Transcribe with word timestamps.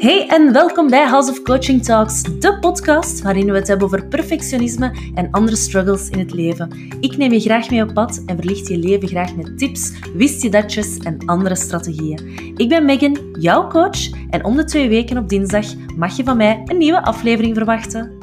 Hey 0.00 0.28
en 0.28 0.52
welkom 0.52 0.90
bij 0.90 1.06
House 1.06 1.30
of 1.30 1.42
Coaching 1.42 1.84
Talks, 1.84 2.22
de 2.22 2.58
podcast 2.58 3.22
waarin 3.22 3.46
we 3.46 3.52
het 3.52 3.68
hebben 3.68 3.86
over 3.86 4.06
perfectionisme 4.06 4.92
en 5.14 5.30
andere 5.30 5.56
struggles 5.56 6.08
in 6.08 6.18
het 6.18 6.32
leven. 6.32 6.90
Ik 7.00 7.16
neem 7.16 7.32
je 7.32 7.40
graag 7.40 7.70
mee 7.70 7.82
op 7.82 7.94
pad 7.94 8.22
en 8.26 8.36
verlicht 8.36 8.68
je 8.68 8.78
leven 8.78 9.08
graag 9.08 9.36
met 9.36 9.58
tips, 9.58 9.92
wist 10.14 10.42
je 10.42 10.50
datjes 10.50 10.98
en 10.98 11.18
andere 11.26 11.54
strategieën. 11.54 12.54
Ik 12.56 12.68
ben 12.68 12.84
Megan, 12.84 13.16
jouw 13.38 13.68
coach, 13.68 14.10
en 14.30 14.44
om 14.44 14.56
de 14.56 14.64
twee 14.64 14.88
weken 14.88 15.18
op 15.18 15.28
dinsdag 15.28 15.66
mag 15.96 16.16
je 16.16 16.24
van 16.24 16.36
mij 16.36 16.62
een 16.64 16.78
nieuwe 16.78 17.02
aflevering 17.04 17.56
verwachten. 17.56 18.19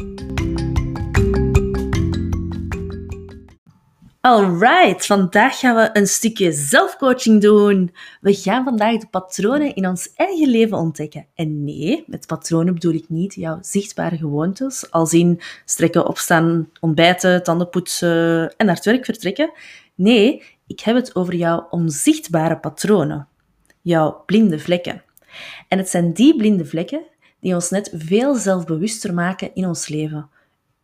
Alright, 4.28 5.06
vandaag 5.06 5.60
gaan 5.60 5.76
we 5.76 5.90
een 5.94 6.08
stukje 6.08 6.52
zelfcoaching 6.52 7.42
doen. 7.42 7.94
We 8.22 8.34
gaan 8.34 8.64
vandaag 8.64 8.98
de 8.98 9.08
patronen 9.08 9.76
in 9.76 9.88
ons 9.88 10.14
eigen 10.16 10.50
leven 10.50 10.78
ontdekken. 10.78 11.26
En 11.36 11.64
nee, 11.64 12.04
met 12.08 12.28
patronen 12.28 12.74
bedoel 12.74 12.94
ik 12.94 13.10
niet 13.10 13.34
jouw 13.34 13.58
zichtbare 13.62 14.18
gewoontes, 14.18 14.92
als 14.92 15.14
in 15.14 15.42
strekken, 15.66 16.08
opstaan, 16.08 16.70
ontbijten, 16.80 17.44
tanden 17.44 17.70
poetsen 17.70 18.54
en 18.58 18.66
naar 18.66 18.76
het 18.76 18.86
werk 18.86 19.06
vertrekken. 19.06 19.52
Nee, 19.96 20.44
ik 20.68 20.80
heb 20.80 20.96
het 20.96 21.16
over 21.16 21.36
jouw 21.36 21.68
onzichtbare 21.70 22.58
patronen, 22.58 23.28
jouw 23.82 24.24
blinde 24.26 24.60
vlekken. 24.60 25.04
En 25.68 25.78
het 25.78 25.90
zijn 25.90 26.14
die 26.14 26.36
blinde 26.36 26.66
vlekken 26.66 27.04
die 27.40 27.54
ons 27.54 27.70
net 27.70 27.92
veel 27.96 28.36
zelfbewuster 28.36 29.14
maken 29.14 29.52
in 29.54 29.66
ons 29.66 29.88
leven 29.88 30.30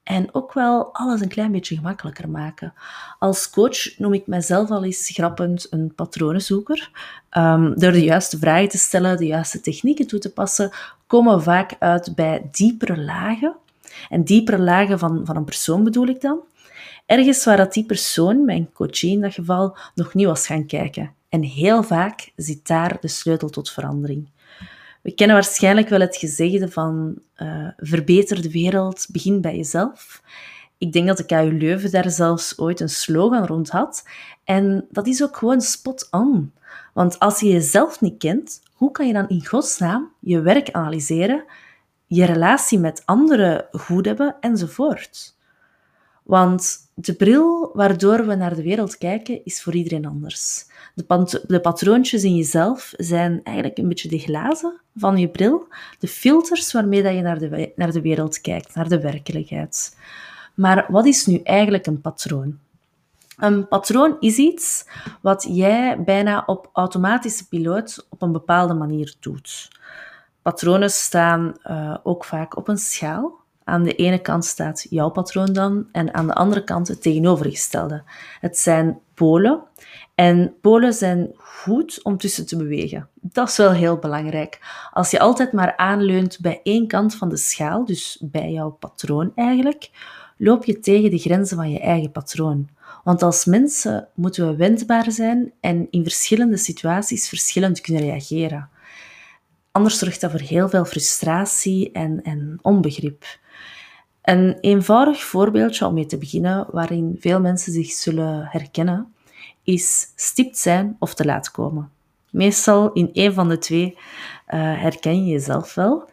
en 0.04 0.34
ook 0.34 0.54
wel 0.54 0.94
alles 0.94 1.22
een 1.22 1.28
klein 1.28 1.52
beetje 1.52 1.76
gemakkelijker 1.76 2.30
maken. 2.30 2.74
Als 3.20 3.50
coach 3.50 3.98
noem 3.98 4.14
ik 4.14 4.28
mezelf 4.28 4.70
al 4.70 4.84
eens 4.84 5.10
grappend 5.14 5.68
een 5.70 5.96
patronenzoeker. 5.96 6.90
Um, 7.38 7.80
door 7.80 7.92
de 7.92 8.04
juiste 8.04 8.38
vragen 8.38 8.70
te 8.70 8.78
stellen, 8.78 9.18
de 9.18 9.26
juiste 9.26 9.62
technieken 9.62 10.08
toe 10.08 10.20
te 10.20 10.34
passen, 10.34 10.72
komen 11.08 11.36
we 11.36 11.42
vaak 11.42 11.76
uit 11.80 12.16
bij 12.16 12.48
diepere 12.52 12.98
lagen. 12.98 13.56
En 14.10 14.24
diepere 14.24 14.60
lagen 14.60 15.00
van, 15.00 15.22
van 15.26 15.36
een 15.36 15.44
persoon 15.44 15.84
bedoel 15.84 16.08
ik 16.08 16.22
dan. 16.22 16.40
Ergens 17.06 17.46
waar 17.46 17.58
dat 17.58 17.74
die 17.74 17.86
persoon, 17.86 18.46
mijn 18.46 18.70
coachie 18.74 19.12
in 19.12 19.22
dat 19.22 19.34
geval, 19.34 19.78
nog 19.96 20.14
niet 20.14 20.26
was 20.26 20.46
gaan 20.46 20.66
kijken. 20.66 21.14
En 21.30 21.42
heel 21.42 21.84
vaak 21.84 22.32
zit 22.36 22.68
daar 22.68 22.98
de 23.00 23.08
sleutel 23.08 23.50
tot 23.50 23.72
verandering. 23.72 24.30
We 25.04 25.14
kennen 25.14 25.36
waarschijnlijk 25.36 25.90
wel 25.90 26.00
het 26.00 26.18
gezegde 26.18 26.72
van 26.72 27.18
uh, 27.38 27.68
verbeter 27.78 28.42
de 28.42 28.52
wereld, 28.52 29.06
begin 29.12 29.42
bij 29.42 29.56
jezelf. 29.56 30.22
Ik 30.78 30.94
denk 30.94 31.08
dat 31.08 31.18
de 31.18 31.26
KU 31.26 31.58
Leuven 31.58 31.92
daar 31.92 32.10
zelfs 32.10 32.60
ooit 32.60 32.80
een 32.80 32.90
slogan 32.90 33.46
rond 33.46 33.70
had. 33.70 34.08
En 34.44 34.88
dat 34.90 35.08
is 35.08 35.24
ook 35.24 35.38
gewoon 35.38 35.62
spot 35.62 36.08
on. 36.12 36.54
Want 36.94 37.20
als 37.20 37.40
je 37.40 37.48
jezelf 37.48 38.02
niet 38.02 38.18
kent, 38.18 38.62
hoe 38.74 38.92
kan 38.92 39.08
je 39.08 39.14
dan 39.14 39.28
in 39.28 39.46
godsnaam 39.46 40.12
je 40.20 40.42
werk 40.42 40.72
analyseren, 40.72 41.44
je 42.08 42.26
relatie 42.26 42.80
met 42.80 43.02
anderen 43.06 43.68
goed 43.72 44.06
hebben 44.06 44.36
enzovoort? 44.40 45.36
Want 46.24 46.78
de 46.94 47.14
bril 47.14 47.72
waardoor 47.74 48.26
we 48.26 48.36
naar 48.36 48.56
de 48.56 48.64
wereld 48.64 48.98
kijken 48.98 49.46
is 49.46 49.64
voor 49.64 49.74
iedereen 49.74 50.06
anders. 50.06 50.66
De, 50.96 51.44
de 51.48 51.60
patroontjes 51.60 52.24
in 52.24 52.36
jezelf 52.36 52.94
zijn 52.98 53.42
eigenlijk 53.44 53.78
een 53.78 53.88
beetje 53.88 54.10
de 54.10 54.20
glazen 54.20 54.82
van 54.96 55.18
je 55.18 55.28
bril, 55.28 55.68
de 56.00 56.08
filters 56.08 56.72
waarmee 56.72 57.04
dat 57.04 57.14
je 57.14 57.22
naar 57.22 57.40
de, 57.40 57.72
naar 57.76 57.92
de 57.92 58.02
wereld 58.02 58.42
kijkt, 58.42 58.76
naar 58.76 58.90
de 58.90 59.02
werkelijkheid. 59.02 59.98
Maar 60.54 60.86
wat 60.90 61.06
is 61.06 61.26
nu 61.26 61.38
eigenlijk 61.44 61.86
een 61.86 62.02
patroon? 62.02 62.60
Een 63.38 63.68
patroon 63.68 64.18
is 64.20 64.38
iets 64.38 64.86
wat 65.22 65.46
jij 65.50 66.04
bijna 66.04 66.44
op 66.46 66.70
automatische 66.74 67.48
piloot 67.48 68.08
op 68.10 68.22
een 68.22 68.32
bepaalde 68.32 68.74
manier 68.74 69.16
doet. 69.20 69.70
Patronen 70.42 70.90
staan 70.90 71.58
uh, 71.66 71.98
ook 72.04 72.26
vaak 72.26 72.58
op 72.58 72.68
een 72.68 72.78
schaal. 72.78 73.43
Aan 73.64 73.84
de 73.84 73.96
ene 73.96 74.20
kant 74.20 74.46
staat 74.46 74.86
jouw 74.90 75.10
patroon 75.10 75.54
dan 75.54 75.88
en 75.92 76.14
aan 76.14 76.28
de 76.28 76.34
andere 76.34 76.64
kant 76.64 76.88
het 76.88 77.02
tegenovergestelde. 77.02 78.04
Het 78.40 78.58
zijn 78.58 79.00
polen 79.14 79.64
en 80.16 80.54
polen 80.62 80.94
zijn 80.94 81.32
goed 81.38 82.04
om 82.04 82.18
tussen 82.18 82.46
te 82.46 82.58
bewegen. 82.58 83.10
Dat 83.22 83.50
is 83.50 83.58
wel 83.58 83.72
heel 83.72 83.98
belangrijk. 83.98 84.60
Als 84.92 85.12
je 85.12 85.20
altijd 85.20 85.52
maar 85.52 85.78
aanleunt 85.78 86.40
bij 86.42 86.60
één 86.64 86.88
kant 86.88 87.16
van 87.16 87.30
de 87.30 87.38
schaal, 87.38 87.86
dus 87.86 88.18
bij 88.22 88.52
jouw 88.52 88.70
patroon 88.70 89.32
eigenlijk, 89.36 89.90
loop 90.38 90.66
je 90.66 90.80
tegen 90.80 91.10
de 91.10 91.18
grenzen 91.18 91.58
van 91.58 91.72
je 91.72 91.80
eigen 91.80 92.12
patroon. 92.12 92.70
Want 93.04 93.22
als 93.22 93.46
mensen 93.46 94.08
moeten 94.14 94.48
we 94.48 94.56
wendbaar 94.56 95.12
zijn 95.12 95.52
en 95.60 95.88
in 95.90 96.04
verschillende 96.04 96.58
situaties 96.58 97.30
verschillend 97.30 97.82
kunnen 97.82 98.04
reageren. 98.04 98.70
Anders 99.72 100.00
zorgt 100.00 100.22
dat 100.22 100.32
voor 100.32 100.40
heel 100.40 100.70
veel 100.70 100.86
frustratie 100.86 101.92
en, 101.92 102.24
en 102.24 102.60
onbegrip. 102.62 103.26
Een 104.24 104.58
eenvoudig 104.62 105.24
voorbeeldje 105.24 105.86
om 105.86 105.94
mee 105.94 106.06
te 106.06 106.18
beginnen, 106.18 106.68
waarin 106.72 107.16
veel 107.20 107.40
mensen 107.40 107.72
zich 107.72 107.92
zullen 107.92 108.48
herkennen, 108.52 109.14
is 109.64 110.08
stipt 110.16 110.58
zijn 110.58 110.96
of 111.00 111.14
te 111.14 111.26
laat 111.26 111.52
komen. 111.52 111.92
Meestal 112.30 112.92
in 112.92 113.10
een 113.14 113.34
van 113.34 113.50
de 113.50 113.58
twee 113.58 113.94
uh, 113.94 114.00
herken 114.82 115.26
je 115.26 115.32
jezelf 115.32 115.74
wel. 115.76 116.10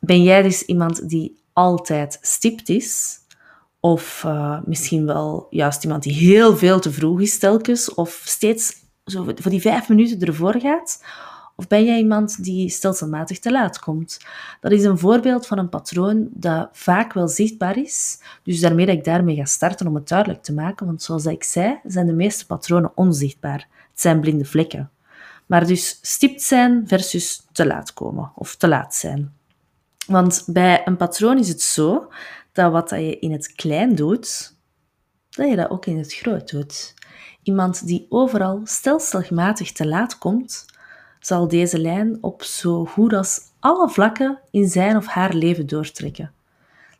Ben 0.00 0.22
jij 0.22 0.42
dus 0.42 0.62
iemand 0.62 1.08
die 1.08 1.40
altijd 1.52 2.18
stipt 2.20 2.68
is? 2.68 3.18
Of 3.80 4.22
uh, 4.26 4.58
misschien 4.64 5.06
wel 5.06 5.46
juist 5.50 5.84
iemand 5.84 6.02
die 6.02 6.14
heel 6.14 6.56
veel 6.56 6.80
te 6.80 6.92
vroeg 6.92 7.20
is 7.20 7.38
telkens? 7.38 7.94
Of 7.94 8.22
steeds 8.24 8.74
zo 9.04 9.24
voor 9.24 9.50
die 9.50 9.60
vijf 9.60 9.88
minuten 9.88 10.20
ervoor 10.20 10.60
gaat? 10.60 11.04
Of 11.58 11.66
ben 11.66 11.84
jij 11.84 11.98
iemand 11.98 12.44
die 12.44 12.68
stelselmatig 12.68 13.38
te 13.38 13.50
laat 13.50 13.78
komt? 13.78 14.18
Dat 14.60 14.72
is 14.72 14.84
een 14.84 14.98
voorbeeld 14.98 15.46
van 15.46 15.58
een 15.58 15.68
patroon 15.68 16.28
dat 16.30 16.68
vaak 16.72 17.12
wel 17.12 17.28
zichtbaar 17.28 17.78
is. 17.78 18.18
Dus 18.42 18.60
daarmee 18.60 18.86
dat 18.86 18.94
ik 18.94 19.04
daarmee 19.04 19.36
ga 19.36 19.44
starten 19.44 19.86
om 19.86 19.94
het 19.94 20.08
duidelijk 20.08 20.42
te 20.42 20.52
maken. 20.52 20.86
Want 20.86 21.02
zoals 21.02 21.26
ik 21.26 21.44
zei, 21.44 21.80
zijn 21.84 22.06
de 22.06 22.12
meeste 22.12 22.46
patronen 22.46 22.92
onzichtbaar. 22.94 23.68
Het 23.90 24.00
zijn 24.00 24.20
blinde 24.20 24.44
vlekken. 24.44 24.90
Maar 25.46 25.66
dus 25.66 25.98
stipt 26.02 26.42
zijn 26.42 26.88
versus 26.88 27.46
te 27.52 27.66
laat 27.66 27.92
komen 27.92 28.32
of 28.34 28.56
te 28.56 28.68
laat 28.68 28.94
zijn. 28.94 29.34
Want 30.06 30.44
bij 30.46 30.82
een 30.84 30.96
patroon 30.96 31.38
is 31.38 31.48
het 31.48 31.62
zo 31.62 32.12
dat 32.52 32.72
wat 32.72 32.90
je 32.90 33.18
in 33.18 33.32
het 33.32 33.52
klein 33.52 33.94
doet, 33.94 34.54
dat 35.30 35.48
je 35.48 35.56
dat 35.56 35.70
ook 35.70 35.86
in 35.86 35.98
het 35.98 36.14
groot 36.14 36.50
doet. 36.50 36.94
Iemand 37.42 37.86
die 37.86 38.06
overal 38.08 38.60
stelselmatig 38.64 39.72
te 39.72 39.86
laat 39.86 40.18
komt, 40.18 40.64
zal 41.26 41.48
deze 41.48 41.78
lijn 41.78 42.18
op 42.20 42.42
zo 42.42 42.84
goed 42.84 43.12
als 43.12 43.40
alle 43.60 43.88
vlakken 43.88 44.38
in 44.50 44.68
zijn 44.68 44.96
of 44.96 45.06
haar 45.06 45.34
leven 45.34 45.66
doortrekken. 45.66 46.32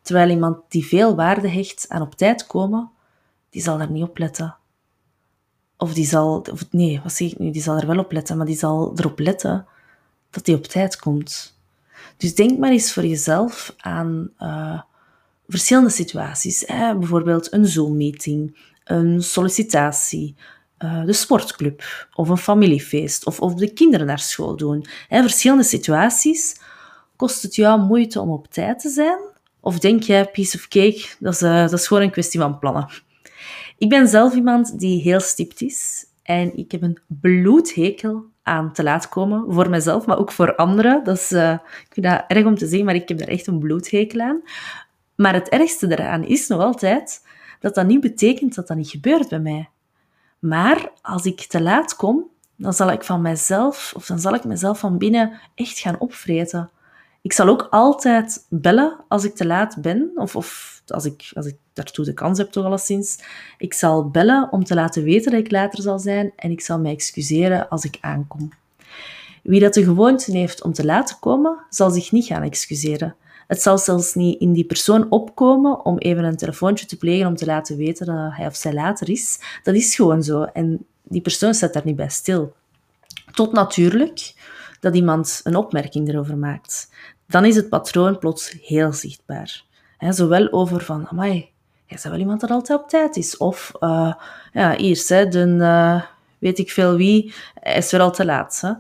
Terwijl 0.03 0.31
iemand 0.31 0.59
die 0.69 0.87
veel 0.87 1.17
waarde 1.17 1.49
hecht 1.49 1.85
aan 1.89 2.03
op 2.03 2.15
tijd 2.15 2.47
komen, 2.47 2.91
die 3.51 3.63
zal 3.63 3.79
daar 3.79 3.91
niet 3.91 4.03
op 4.03 4.19
letten. 4.19 4.57
Of 5.77 5.95
die 5.95 6.07
zal, 6.07 6.45
of 6.53 6.73
nee, 6.73 7.01
wat 7.03 7.13
zeg 7.13 7.33
ik 7.33 7.39
nu, 7.39 7.51
die 7.51 7.63
zal 7.63 7.77
er 7.77 7.87
wel 7.87 7.99
op 7.99 8.13
letten, 8.13 8.37
maar 8.37 8.47
die 8.47 8.57
zal 8.57 8.93
erop 8.97 9.19
letten 9.19 9.67
dat 10.31 10.47
hij 10.47 10.55
op 10.55 10.65
tijd 10.65 10.99
komt. 10.99 11.59
Dus 12.17 12.35
denk 12.35 12.59
maar 12.59 12.71
eens 12.71 12.93
voor 12.93 13.07
jezelf 13.07 13.75
aan 13.77 14.31
uh, 14.39 14.81
verschillende 15.49 15.91
situaties. 15.91 16.63
Hè? 16.67 16.97
Bijvoorbeeld 16.99 17.53
een 17.53 17.67
Zoom-meeting, 17.67 18.59
een 18.85 19.23
sollicitatie, 19.23 20.37
uh, 20.79 21.05
de 21.05 21.13
sportclub 21.13 21.83
of 22.15 22.29
een 22.29 22.37
familiefeest 22.37 23.27
of, 23.27 23.41
of 23.41 23.55
de 23.55 23.73
kinderen 23.73 24.07
naar 24.07 24.19
school 24.19 24.57
doen. 24.57 24.87
Verschillende 25.09 25.65
situaties. 25.65 26.61
Kost 27.17 27.43
het 27.43 27.55
jou 27.55 27.81
moeite 27.81 28.21
om 28.21 28.31
op 28.31 28.47
tijd 28.53 28.79
te 28.79 28.89
zijn? 28.89 29.19
Of 29.61 29.79
denk 29.79 30.03
jij, 30.03 30.25
piece 30.25 30.57
of 30.57 30.69
cake, 30.69 31.07
dat 31.19 31.33
is, 31.33 31.43
uh, 31.43 31.61
dat 31.61 31.73
is 31.73 31.87
gewoon 31.87 32.03
een 32.03 32.11
kwestie 32.11 32.41
van 32.41 32.59
plannen. 32.59 32.89
Ik 33.79 33.89
ben 33.89 34.09
zelf 34.09 34.35
iemand 34.35 34.79
die 34.79 35.01
heel 35.01 35.21
stipt 35.21 35.61
is. 35.61 36.07
En 36.23 36.57
ik 36.57 36.73
heb 36.73 36.83
een 36.83 36.99
bloedhekel 37.07 38.25
aan 38.43 38.73
te 38.73 38.83
laat 38.83 39.09
komen. 39.09 39.45
Voor 39.49 39.71
mezelf, 39.71 40.07
maar 40.07 40.19
ook 40.19 40.33
voor 40.33 40.55
anderen. 40.55 41.05
Dat 41.05 41.17
is, 41.17 41.33
uh, 41.33 41.53
ik 41.53 41.93
vind 41.93 42.07
dat 42.07 42.25
erg 42.29 42.45
om 42.45 42.55
te 42.55 42.67
zeggen, 42.67 42.85
maar 42.85 42.95
ik 42.95 43.09
heb 43.09 43.19
daar 43.19 43.29
echt 43.29 43.47
een 43.47 43.59
bloedhekel 43.59 44.21
aan. 44.21 44.43
Maar 45.15 45.35
het 45.35 45.49
ergste 45.49 45.91
eraan 45.91 46.25
is 46.25 46.49
nog 46.49 46.61
altijd 46.61 47.27
dat 47.61 47.75
dat 47.75 47.87
niet 47.87 48.01
betekent 48.01 48.55
dat 48.55 48.67
dat 48.67 48.77
niet 48.77 48.91
gebeurt 48.91 49.29
bij 49.29 49.39
mij. 49.39 49.69
Maar 50.49 50.91
als 51.03 51.25
ik 51.25 51.41
te 51.41 51.61
laat 51.61 51.97
kom, 51.97 52.25
dan 52.57 52.73
zal 52.73 52.91
ik 52.91 53.03
van 53.03 53.23
mezelf, 53.23 53.93
of 53.97 54.07
dan 54.07 54.19
zal 54.19 54.35
ik 54.35 54.45
mezelf 54.45 54.79
van 54.79 54.99
binnen 54.99 55.41
echt 55.55 55.79
gaan 55.79 55.99
opvreten. 55.99 56.71
Ik 57.23 57.33
zal 57.33 57.49
ook 57.49 57.67
altijd 57.71 58.47
bellen 58.49 58.97
als 59.09 59.25
ik 59.25 59.35
te 59.35 59.47
laat 59.47 59.77
ben, 59.81 60.11
of, 60.15 60.37
of 60.37 60.83
als, 60.87 61.05
ik, 61.05 61.31
als 61.35 61.47
ik 61.47 61.57
daartoe 61.73 62.05
de 62.05 62.15
kans 62.15 62.39
heb, 62.39 62.51
toch 62.51 62.65
alleszins. 62.65 63.19
Ik 63.59 63.75
zal 63.75 64.11
bellen 64.11 64.53
om 64.53 64.65
te 64.65 64.75
laten 64.75 65.03
weten 65.03 65.31
dat 65.31 65.41
ik 65.41 65.51
later 65.51 65.83
zal 65.83 65.99
zijn 65.99 66.33
en 66.37 66.51
ik 66.51 66.61
zal 66.61 66.79
mij 66.79 66.93
excuseren 66.93 67.69
als 67.69 67.85
ik 67.85 67.99
aankom. 68.01 68.53
Wie 69.43 69.61
dat 69.61 69.75
de 69.75 69.85
gewoonte 69.85 70.31
heeft 70.31 70.63
om 70.63 70.73
te 70.73 70.85
laat 70.85 71.19
komen, 71.19 71.59
zal 71.71 71.91
zich 71.91 72.13
niet 72.13 72.27
gaan 72.27 72.43
excuseren. 72.43 73.17
Het 73.47 73.63
zal 73.63 73.79
zelfs 73.79 74.15
niet 74.15 74.41
in 74.41 74.53
die 74.53 74.65
persoon 74.65 75.11
opkomen 75.11 75.85
om 75.85 75.99
even 75.99 76.25
een 76.25 76.37
telefoontje 76.37 76.87
te 76.87 76.97
plegen 76.97 77.27
om 77.27 77.37
te 77.37 77.47
laten 77.47 77.77
weten 77.77 78.07
dat 78.07 78.33
hij 78.33 78.47
of 78.47 78.57
zij 78.57 78.73
later 78.73 79.11
is. 79.11 79.41
Dat 79.63 79.75
is 79.75 79.95
gewoon 79.95 80.23
zo. 80.23 80.43
En 80.43 80.87
die 81.03 81.21
persoon 81.21 81.55
staat 81.55 81.73
daar 81.73 81.85
niet 81.85 81.97
bij 81.97 82.09
stil. 82.09 82.55
Tot 83.33 83.53
natuurlijk 83.53 84.35
dat 84.81 84.95
iemand 84.95 85.41
een 85.45 85.57
opmerking 85.57 86.09
erover 86.09 86.37
maakt, 86.37 86.91
dan 87.27 87.45
is 87.45 87.57
het 87.57 87.69
patroon 87.69 88.19
plots 88.19 88.57
heel 88.63 88.93
zichtbaar. 88.93 89.65
zowel 89.99 90.53
over 90.53 90.81
van, 90.81 91.09
amai, 91.09 91.33
jij 91.33 91.49
bent 91.87 92.03
wel 92.03 92.19
iemand 92.19 92.41
dat 92.41 92.51
altijd 92.51 92.81
op 92.81 92.89
tijd 92.89 93.17
is. 93.17 93.37
Of, 93.37 93.73
uh, 93.81 94.15
ja, 94.53 94.77
eerst, 94.77 95.09
hè, 95.09 95.29
de, 95.29 95.47
uh, 95.47 96.03
weet 96.39 96.59
ik 96.59 96.71
veel 96.71 96.97
wie, 96.97 97.35
is 97.63 97.91
weer 97.91 98.01
al 98.01 98.13
te 98.13 98.25
laat. 98.25 98.77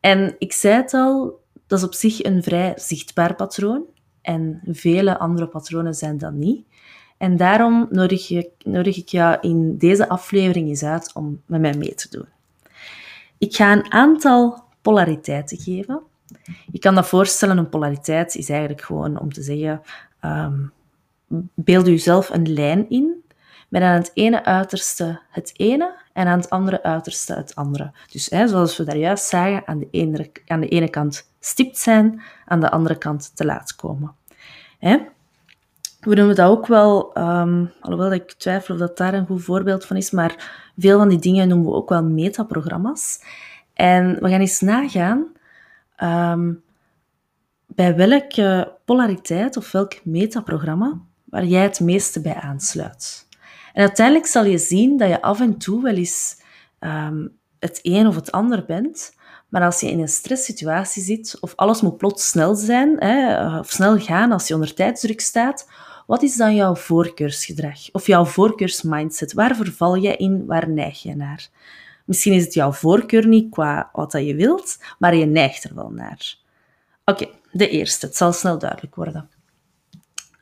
En 0.00 0.36
ik 0.38 0.52
zei 0.52 0.74
het 0.74 0.94
al, 0.94 1.40
dat 1.66 1.78
is 1.78 1.84
op 1.84 1.94
zich 1.94 2.24
een 2.24 2.42
vrij 2.42 2.72
zichtbaar 2.76 3.34
patroon. 3.34 3.84
En 4.22 4.60
vele 4.64 5.18
andere 5.18 5.46
patronen 5.46 5.94
zijn 5.94 6.18
dat 6.18 6.32
niet. 6.32 6.66
En 7.16 7.36
daarom 7.36 7.86
nodig, 7.90 8.28
je, 8.28 8.50
nodig 8.64 8.96
ik 8.96 9.08
jou 9.08 9.38
in 9.40 9.78
deze 9.78 10.08
aflevering 10.08 10.68
eens 10.68 10.82
uit 10.82 11.10
om 11.14 11.42
met 11.46 11.60
mij 11.60 11.74
mee 11.74 11.94
te 11.94 12.08
doen. 12.10 12.26
Ik 13.38 13.54
ga 13.54 13.72
een 13.72 13.92
aantal 13.92 14.64
polariteiten 14.82 15.58
geven. 15.58 16.00
Je 16.72 16.78
kan 16.78 16.94
dat 16.94 17.08
voorstellen, 17.08 17.58
een 17.58 17.68
polariteit 17.68 18.34
is 18.34 18.48
eigenlijk 18.48 18.80
gewoon 18.80 19.20
om 19.20 19.32
te 19.32 19.42
zeggen, 19.42 19.82
um, 20.24 20.72
beeld 21.54 21.86
jezelf 21.86 22.30
een 22.30 22.52
lijn 22.52 22.88
in, 22.88 23.22
met 23.68 23.82
aan 23.82 23.94
het 23.94 24.10
ene 24.14 24.44
uiterste 24.44 25.20
het 25.30 25.52
ene 25.56 25.94
en 26.12 26.26
aan 26.26 26.38
het 26.38 26.50
andere 26.50 26.82
uiterste 26.82 27.34
het 27.34 27.54
andere. 27.54 27.92
Dus 28.10 28.30
hè, 28.30 28.48
zoals 28.48 28.76
we 28.76 28.84
daar 28.84 28.96
juist 28.96 29.24
zagen, 29.24 29.66
aan 29.66 29.78
de, 29.78 29.88
ene, 29.90 30.30
aan 30.46 30.60
de 30.60 30.68
ene 30.68 30.90
kant 30.90 31.31
stipt 31.44 31.78
zijn, 31.78 32.22
aan 32.44 32.60
de 32.60 32.70
andere 32.70 32.98
kant 32.98 33.36
te 33.36 33.44
laat 33.44 33.74
komen. 33.74 34.14
Hè? 34.78 34.98
We 36.00 36.14
noemen 36.14 36.34
dat 36.34 36.48
ook 36.48 36.66
wel, 36.66 37.18
um, 37.18 37.72
alhoewel 37.80 38.12
ik 38.12 38.32
twijfel 38.32 38.74
of 38.74 38.80
dat 38.80 38.96
daar 38.96 39.14
een 39.14 39.26
goed 39.26 39.42
voorbeeld 39.42 39.84
van 39.84 39.96
is, 39.96 40.10
maar 40.10 40.62
veel 40.76 40.98
van 40.98 41.08
die 41.08 41.18
dingen 41.18 41.48
noemen 41.48 41.66
we 41.66 41.74
ook 41.74 41.88
wel 41.88 42.04
metaprogramma's. 42.04 43.24
En 43.74 44.18
we 44.20 44.28
gaan 44.28 44.40
eens 44.40 44.60
nagaan 44.60 45.26
um, 46.02 46.62
bij 47.66 47.96
welke 47.96 48.76
polariteit 48.84 49.56
of 49.56 49.72
welk 49.72 50.04
metaprogramma 50.04 51.00
waar 51.24 51.44
jij 51.44 51.62
het 51.62 51.80
meeste 51.80 52.20
bij 52.20 52.34
aansluit. 52.34 53.26
En 53.72 53.82
uiteindelijk 53.82 54.26
zal 54.26 54.44
je 54.44 54.58
zien 54.58 54.96
dat 54.96 55.08
je 55.08 55.22
af 55.22 55.40
en 55.40 55.58
toe 55.58 55.82
wel 55.82 55.94
eens 55.94 56.36
um, 56.80 57.40
het 57.62 57.80
een 57.82 58.06
of 58.06 58.14
het 58.14 58.32
ander 58.32 58.64
bent, 58.64 59.14
maar 59.48 59.62
als 59.62 59.80
je 59.80 59.90
in 59.90 60.00
een 60.00 60.08
stresssituatie 60.08 61.02
zit, 61.02 61.36
of 61.40 61.52
alles 61.56 61.80
moet 61.80 61.96
plots 61.96 62.28
snel 62.28 62.54
zijn, 62.54 62.96
hè, 62.98 63.58
of 63.58 63.70
snel 63.70 63.98
gaan 63.98 64.32
als 64.32 64.48
je 64.48 64.54
onder 64.54 64.74
tijdsdruk 64.74 65.20
staat, 65.20 65.68
wat 66.06 66.22
is 66.22 66.36
dan 66.36 66.54
jouw 66.54 66.74
voorkeursgedrag 66.74 67.90
of 67.92 68.06
jouw 68.06 68.24
voorkeursmindset? 68.24 69.32
Waar 69.32 69.56
verval 69.56 69.96
jij 69.96 70.16
in? 70.16 70.46
Waar 70.46 70.68
neig 70.68 71.02
je 71.02 71.16
naar? 71.16 71.48
Misschien 72.04 72.32
is 72.32 72.44
het 72.44 72.54
jouw 72.54 72.72
voorkeur 72.72 73.26
niet 73.26 73.50
qua 73.50 73.90
wat 73.92 74.12
je 74.12 74.34
wilt, 74.34 74.78
maar 74.98 75.14
je 75.14 75.26
neigt 75.26 75.64
er 75.64 75.74
wel 75.74 75.90
naar. 75.90 76.34
Oké, 77.04 77.26
de 77.52 77.68
eerste. 77.68 78.06
Het 78.06 78.16
zal 78.16 78.32
snel 78.32 78.58
duidelijk 78.58 78.94
worden. 78.94 79.30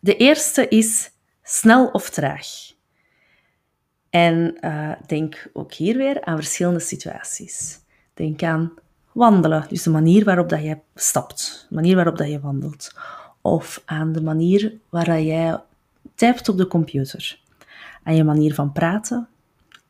De 0.00 0.16
eerste 0.16 0.68
is 0.68 1.10
snel 1.42 1.86
of 1.86 2.10
traag. 2.10 2.46
En 4.10 4.56
uh, 4.60 4.92
denk 5.06 5.50
ook 5.52 5.72
hier 5.72 5.96
weer 5.96 6.24
aan 6.24 6.36
verschillende 6.36 6.80
situaties. 6.80 7.78
Denk 8.14 8.42
aan 8.42 8.72
wandelen, 9.12 9.66
dus 9.68 9.82
de 9.82 9.90
manier 9.90 10.24
waarop 10.24 10.48
dat 10.48 10.62
je 10.62 10.78
stapt, 10.94 11.66
de 11.68 11.74
manier 11.74 11.94
waarop 11.94 12.16
dat 12.16 12.28
je 12.28 12.40
wandelt. 12.40 12.94
Of 13.40 13.82
aan 13.84 14.12
de 14.12 14.22
manier 14.22 14.74
waarop 14.88 15.18
jij 15.18 15.60
typt 16.14 16.48
op 16.48 16.56
de 16.56 16.66
computer. 16.66 17.40
Aan 18.02 18.14
je 18.14 18.24
manier 18.24 18.54
van 18.54 18.72
praten, 18.72 19.28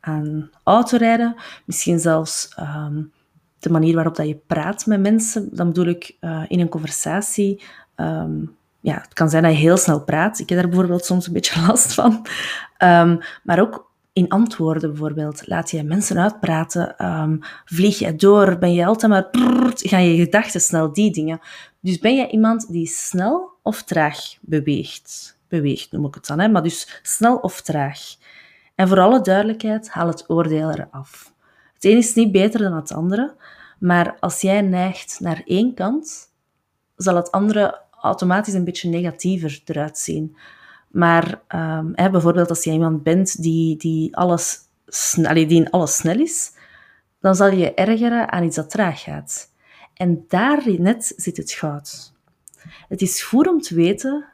aan 0.00 0.50
autorijden, 0.62 1.34
misschien 1.64 2.00
zelfs 2.00 2.56
um, 2.60 3.12
de 3.58 3.70
manier 3.70 3.94
waarop 3.94 4.16
dat 4.16 4.26
je 4.26 4.40
praat 4.46 4.86
met 4.86 5.00
mensen. 5.00 5.48
Dan 5.52 5.66
bedoel 5.66 5.86
ik 5.86 6.16
uh, 6.20 6.42
in 6.48 6.60
een 6.60 6.68
conversatie. 6.68 7.62
Um, 7.96 8.56
ja, 8.80 8.94
het 8.94 9.12
kan 9.12 9.30
zijn 9.30 9.42
dat 9.42 9.52
je 9.52 9.58
heel 9.58 9.76
snel 9.76 10.04
praat. 10.04 10.38
Ik 10.38 10.48
heb 10.48 10.58
daar 10.58 10.68
bijvoorbeeld 10.68 11.04
soms 11.04 11.26
een 11.26 11.32
beetje 11.32 11.60
last 11.66 11.94
van. 11.94 12.26
Um, 12.78 13.18
maar 13.42 13.60
ook 13.60 13.89
in 14.12 14.28
antwoorden 14.28 14.90
bijvoorbeeld. 14.90 15.46
Laat 15.46 15.70
je 15.70 15.82
mensen 15.82 16.18
uitpraten? 16.18 17.06
Um, 17.06 17.38
vlieg 17.64 17.98
je 17.98 18.16
door? 18.16 18.58
Ben 18.58 18.72
je 18.72 18.86
altijd 18.86 19.12
maar... 19.12 19.30
Prrrt, 19.30 19.88
gaan 19.88 20.04
je 20.04 20.24
gedachten 20.24 20.60
snel? 20.60 20.92
Die 20.92 21.12
dingen. 21.12 21.40
Dus 21.80 21.98
ben 21.98 22.16
je 22.16 22.28
iemand 22.28 22.72
die 22.72 22.86
snel 22.86 23.50
of 23.62 23.82
traag 23.82 24.18
beweegt? 24.40 25.38
Beweegt 25.48 25.92
noem 25.92 26.06
ik 26.06 26.14
het 26.14 26.26
dan, 26.26 26.38
hè? 26.38 26.48
maar 26.48 26.62
dus 26.62 27.00
snel 27.02 27.36
of 27.36 27.60
traag. 27.60 28.00
En 28.74 28.88
voor 28.88 29.00
alle 29.00 29.20
duidelijkheid, 29.20 29.90
haal 29.90 30.06
het 30.06 30.30
oordeel 30.30 30.70
eraf. 30.70 31.32
Het 31.74 31.84
een 31.84 31.96
is 31.96 32.14
niet 32.14 32.32
beter 32.32 32.60
dan 32.60 32.72
het 32.72 32.92
andere, 32.92 33.34
maar 33.78 34.16
als 34.18 34.40
jij 34.40 34.60
neigt 34.60 35.20
naar 35.20 35.42
één 35.44 35.74
kant, 35.74 36.32
zal 36.96 37.16
het 37.16 37.30
andere 37.30 37.80
automatisch 38.00 38.54
een 38.54 38.64
beetje 38.64 38.88
negatiever 38.88 39.60
eruit 39.64 39.98
zien. 39.98 40.36
Maar 40.90 41.42
um, 41.48 41.92
hè, 41.94 42.10
bijvoorbeeld 42.10 42.48
als 42.48 42.64
je 42.64 42.70
iemand 42.72 43.02
bent 43.02 43.42
die, 43.42 43.76
die, 43.76 44.16
alles, 44.16 44.58
die 45.32 45.48
in 45.48 45.70
alles 45.70 45.96
snel 45.96 46.18
is, 46.18 46.52
dan 47.20 47.34
zal 47.34 47.50
je 47.50 47.56
je 47.56 47.74
ergeren 47.74 48.32
aan 48.32 48.44
iets 48.44 48.56
dat 48.56 48.70
traag 48.70 49.02
gaat. 49.02 49.50
En 49.94 50.24
daar 50.28 50.80
net 50.80 51.12
zit 51.16 51.36
het 51.36 51.52
goud. 51.52 52.12
Het 52.88 53.02
is 53.02 53.22
goed 53.22 53.46
om 53.46 53.60
te 53.60 53.74
weten 53.74 54.24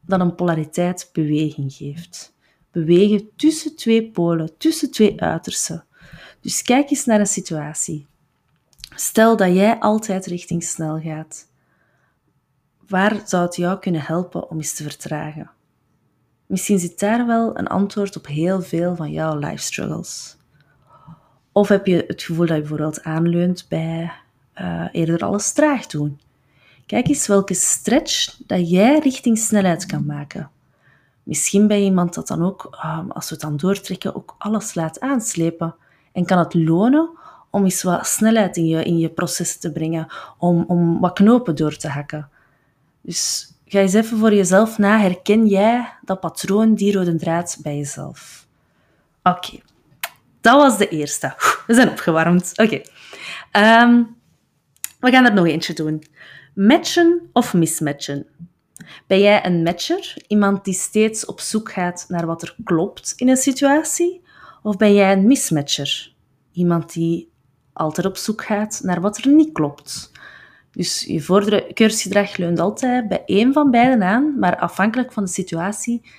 dat 0.00 0.20
een 0.20 0.34
polariteit 0.34 1.10
beweging 1.12 1.72
geeft. 1.72 2.34
Bewegen 2.70 3.28
tussen 3.36 3.76
twee 3.76 4.10
polen, 4.10 4.58
tussen 4.58 4.90
twee 4.90 5.20
uitersten. 5.20 5.84
Dus 6.40 6.62
kijk 6.62 6.90
eens 6.90 7.04
naar 7.04 7.20
een 7.20 7.26
situatie. 7.26 8.06
Stel 8.94 9.36
dat 9.36 9.54
jij 9.54 9.78
altijd 9.78 10.26
richting 10.26 10.62
snel 10.62 11.00
gaat. 11.00 11.48
Waar 12.88 13.22
zou 13.24 13.44
het 13.44 13.56
jou 13.56 13.78
kunnen 13.78 14.00
helpen 14.00 14.50
om 14.50 14.56
eens 14.56 14.74
te 14.74 14.82
vertragen? 14.82 15.50
Misschien 16.46 16.78
zit 16.78 16.98
daar 16.98 17.26
wel 17.26 17.58
een 17.58 17.66
antwoord 17.66 18.16
op 18.16 18.26
heel 18.26 18.62
veel 18.62 18.96
van 18.96 19.10
jouw 19.10 19.38
life 19.38 19.62
struggles. 19.62 20.36
Of 21.52 21.68
heb 21.68 21.86
je 21.86 22.04
het 22.06 22.22
gevoel 22.22 22.46
dat 22.46 22.54
je 22.54 22.60
bijvoorbeeld 22.60 23.02
aanleunt 23.02 23.66
bij 23.68 24.12
uh, 24.60 24.84
eerder 24.92 25.20
alles 25.20 25.52
traag 25.52 25.86
doen? 25.86 26.20
Kijk 26.86 27.08
eens 27.08 27.26
welke 27.26 27.54
stretch 27.54 28.36
dat 28.46 28.70
jij 28.70 28.98
richting 28.98 29.38
snelheid 29.38 29.86
kan 29.86 30.06
maken. 30.06 30.50
Misschien 31.22 31.68
je 31.68 31.80
iemand 31.80 32.14
dat 32.14 32.26
dan 32.26 32.42
ook, 32.42 32.78
um, 32.84 33.10
als 33.10 33.28
we 33.28 33.34
het 33.34 33.44
dan 33.44 33.56
doortrekken, 33.56 34.14
ook 34.14 34.34
alles 34.38 34.74
laat 34.74 35.00
aanslepen. 35.00 35.74
En 36.12 36.24
kan 36.24 36.38
het 36.38 36.54
lonen 36.54 37.10
om 37.50 37.64
eens 37.64 37.82
wat 37.82 38.06
snelheid 38.06 38.56
in 38.56 38.66
je, 38.66 38.84
in 38.84 38.98
je 38.98 39.08
proces 39.08 39.58
te 39.58 39.72
brengen, 39.72 40.06
om, 40.38 40.64
om 40.66 41.00
wat 41.00 41.12
knopen 41.12 41.56
door 41.56 41.76
te 41.76 41.88
hakken. 41.88 42.28
Dus 43.00 43.52
ga 43.66 43.78
eens 43.78 43.94
even 43.94 44.18
voor 44.18 44.34
jezelf 44.34 44.78
na. 44.78 44.98
Herken 44.98 45.46
jij 45.46 45.92
dat 46.04 46.20
patroon, 46.20 46.74
die 46.74 46.92
rode 46.92 47.16
draad 47.16 47.58
bij 47.62 47.76
jezelf? 47.76 48.46
Oké, 49.22 49.58
dat 50.40 50.60
was 50.60 50.78
de 50.78 50.88
eerste. 50.88 51.34
We 51.66 51.74
zijn 51.74 51.88
opgewarmd. 51.88 52.52
Oké. 52.56 52.82
Ehm, 53.50 54.02
we 55.00 55.10
gaan 55.10 55.24
er 55.24 55.34
nog 55.34 55.46
eentje 55.46 55.72
doen. 55.72 56.04
Matchen 56.54 57.28
of 57.32 57.54
mismatchen? 57.54 58.26
Ben 59.06 59.20
jij 59.20 59.46
een 59.46 59.62
matcher? 59.62 60.14
Iemand 60.26 60.64
die 60.64 60.74
steeds 60.74 61.24
op 61.24 61.40
zoek 61.40 61.72
gaat 61.72 62.04
naar 62.08 62.26
wat 62.26 62.42
er 62.42 62.56
klopt 62.64 63.12
in 63.16 63.28
een 63.28 63.36
situatie? 63.36 64.22
Of 64.62 64.76
ben 64.76 64.94
jij 64.94 65.12
een 65.12 65.26
mismatcher? 65.26 66.12
Iemand 66.52 66.92
die 66.92 67.30
altijd 67.72 68.06
op 68.06 68.16
zoek 68.16 68.44
gaat 68.44 68.80
naar 68.82 69.00
wat 69.00 69.18
er 69.18 69.28
niet 69.28 69.52
klopt? 69.52 70.12
Dus 70.76 71.04
je 71.04 71.20
voorkeursgedrag 71.20 72.36
leunt 72.36 72.60
altijd 72.60 73.08
bij 73.08 73.22
één 73.24 73.52
van 73.52 73.70
beiden 73.70 74.02
aan, 74.02 74.38
maar 74.38 74.56
afhankelijk 74.56 75.12
van 75.12 75.24
de 75.24 75.30
situatie 75.30 76.10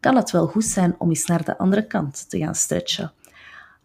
kan 0.00 0.16
het 0.16 0.30
wel 0.30 0.46
goed 0.46 0.64
zijn 0.64 0.94
om 0.98 1.08
eens 1.08 1.26
naar 1.26 1.44
de 1.44 1.58
andere 1.58 1.86
kant 1.86 2.30
te 2.30 2.38
gaan 2.38 2.54
stretchen. 2.54 3.12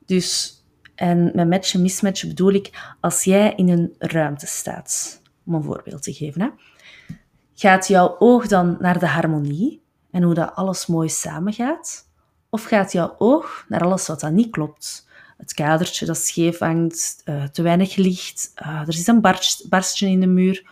Dus, 0.05 0.62
en 0.95 1.31
met 1.36 1.50
matchen, 1.50 1.81
mismatchen 1.81 2.27
bedoel 2.27 2.51
ik 2.51 2.95
als 3.00 3.24
jij 3.24 3.53
in 3.55 3.69
een 3.69 3.95
ruimte 3.98 4.48
staat, 4.48 5.21
om 5.45 5.53
een 5.53 5.63
voorbeeld 5.63 6.03
te 6.03 6.13
geven. 6.13 6.41
Hè. 6.41 6.50
Gaat 7.53 7.88
jouw 7.88 8.15
oog 8.19 8.48
dan 8.48 8.77
naar 8.79 9.00
de 9.00 9.07
harmonie 9.07 9.81
en 10.12 10.24
hoe 10.24 10.33
dat 10.33 10.55
alles 10.55 10.88
mooi 10.88 11.09
samengaat? 11.09 12.09
Of 12.50 12.63
gaat 12.63 12.91
jouw 12.91 13.15
oog 13.17 13.65
naar 13.67 13.81
alles 13.81 14.07
wat 14.07 14.19
dan 14.19 14.36
niet 14.36 14.50
klopt? 14.50 15.08
Het 15.39 15.53
kadertje 15.53 16.05
dat 16.05 16.17
scheef 16.17 16.58
hangt, 16.58 17.22
uh, 17.25 17.43
te 17.43 17.62
weinig 17.62 17.96
licht, 17.96 18.51
uh, 18.55 18.81
er 18.81 18.88
is 18.88 19.08
een 19.08 19.22
barst, 19.22 19.69
barstje 19.69 20.08
in 20.08 20.19
de 20.19 20.27
muur. 20.27 20.72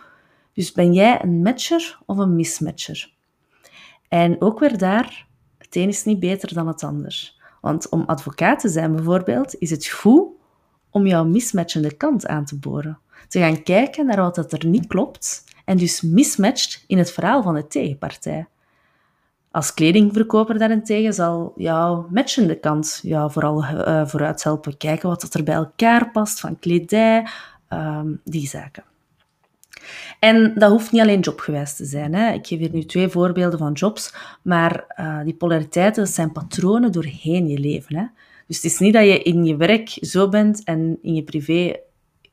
Dus 0.52 0.72
ben 0.72 0.92
jij 0.92 1.22
een 1.22 1.42
matcher 1.42 1.98
of 2.06 2.18
een 2.18 2.36
mismatcher? 2.36 3.12
En 4.08 4.40
ook 4.40 4.58
weer 4.58 4.78
daar, 4.78 5.26
het 5.58 5.76
een 5.76 5.88
is 5.88 6.04
niet 6.04 6.20
beter 6.20 6.54
dan 6.54 6.66
het 6.66 6.82
ander. 6.82 7.34
Want 7.60 7.88
om 7.88 8.02
advocaat 8.06 8.60
te 8.60 8.68
zijn 8.68 8.94
bijvoorbeeld, 8.94 9.54
is 9.58 9.70
het 9.70 9.86
goed 9.86 10.26
om 10.90 11.06
jouw 11.06 11.24
mismatchende 11.24 11.96
kant 11.96 12.26
aan 12.26 12.44
te 12.44 12.58
boren. 12.58 12.98
Te 13.28 13.38
gaan 13.38 13.62
kijken 13.62 14.06
naar 14.06 14.20
wat 14.20 14.52
er 14.52 14.66
niet 14.66 14.86
klopt 14.86 15.44
en 15.64 15.76
dus 15.76 16.00
mismatcht 16.00 16.84
in 16.86 16.98
het 16.98 17.12
verhaal 17.12 17.42
van 17.42 17.54
de 17.54 17.66
tegenpartij. 17.66 18.46
Als 19.58 19.74
kledingverkoper 19.74 20.58
daarentegen 20.58 21.14
zal 21.14 21.52
jouw 21.56 22.06
matchende 22.10 22.54
kant 22.54 23.00
jou 23.02 23.32
vooral 23.32 23.64
uh, 23.64 24.06
vooruit 24.06 24.44
helpen. 24.44 24.76
Kijken 24.76 25.08
wat 25.08 25.34
er 25.34 25.44
bij 25.44 25.54
elkaar 25.54 26.10
past, 26.10 26.40
van 26.40 26.58
kledij, 26.58 27.26
um, 27.72 28.20
die 28.24 28.48
zaken. 28.48 28.84
En 30.18 30.54
dat 30.54 30.70
hoeft 30.70 30.92
niet 30.92 31.00
alleen 31.00 31.20
jobgewijs 31.20 31.76
te 31.76 31.84
zijn. 31.84 32.14
Hè. 32.14 32.32
Ik 32.32 32.46
geef 32.46 32.58
hier 32.58 32.72
nu 32.72 32.84
twee 32.84 33.08
voorbeelden 33.08 33.58
van 33.58 33.72
jobs, 33.72 34.14
maar 34.42 34.84
uh, 35.00 35.24
die 35.24 35.34
polariteiten 35.34 36.06
zijn 36.06 36.32
patronen 36.32 36.92
doorheen 36.92 37.48
je 37.48 37.58
leven. 37.58 37.96
Hè. 37.96 38.04
Dus 38.46 38.56
het 38.56 38.64
is 38.64 38.78
niet 38.78 38.92
dat 38.92 39.04
je 39.04 39.22
in 39.22 39.44
je 39.44 39.56
werk 39.56 39.88
zo 39.88 40.28
bent 40.28 40.64
en 40.64 40.98
in 41.02 41.14
je 41.14 41.22
privé 41.22 41.76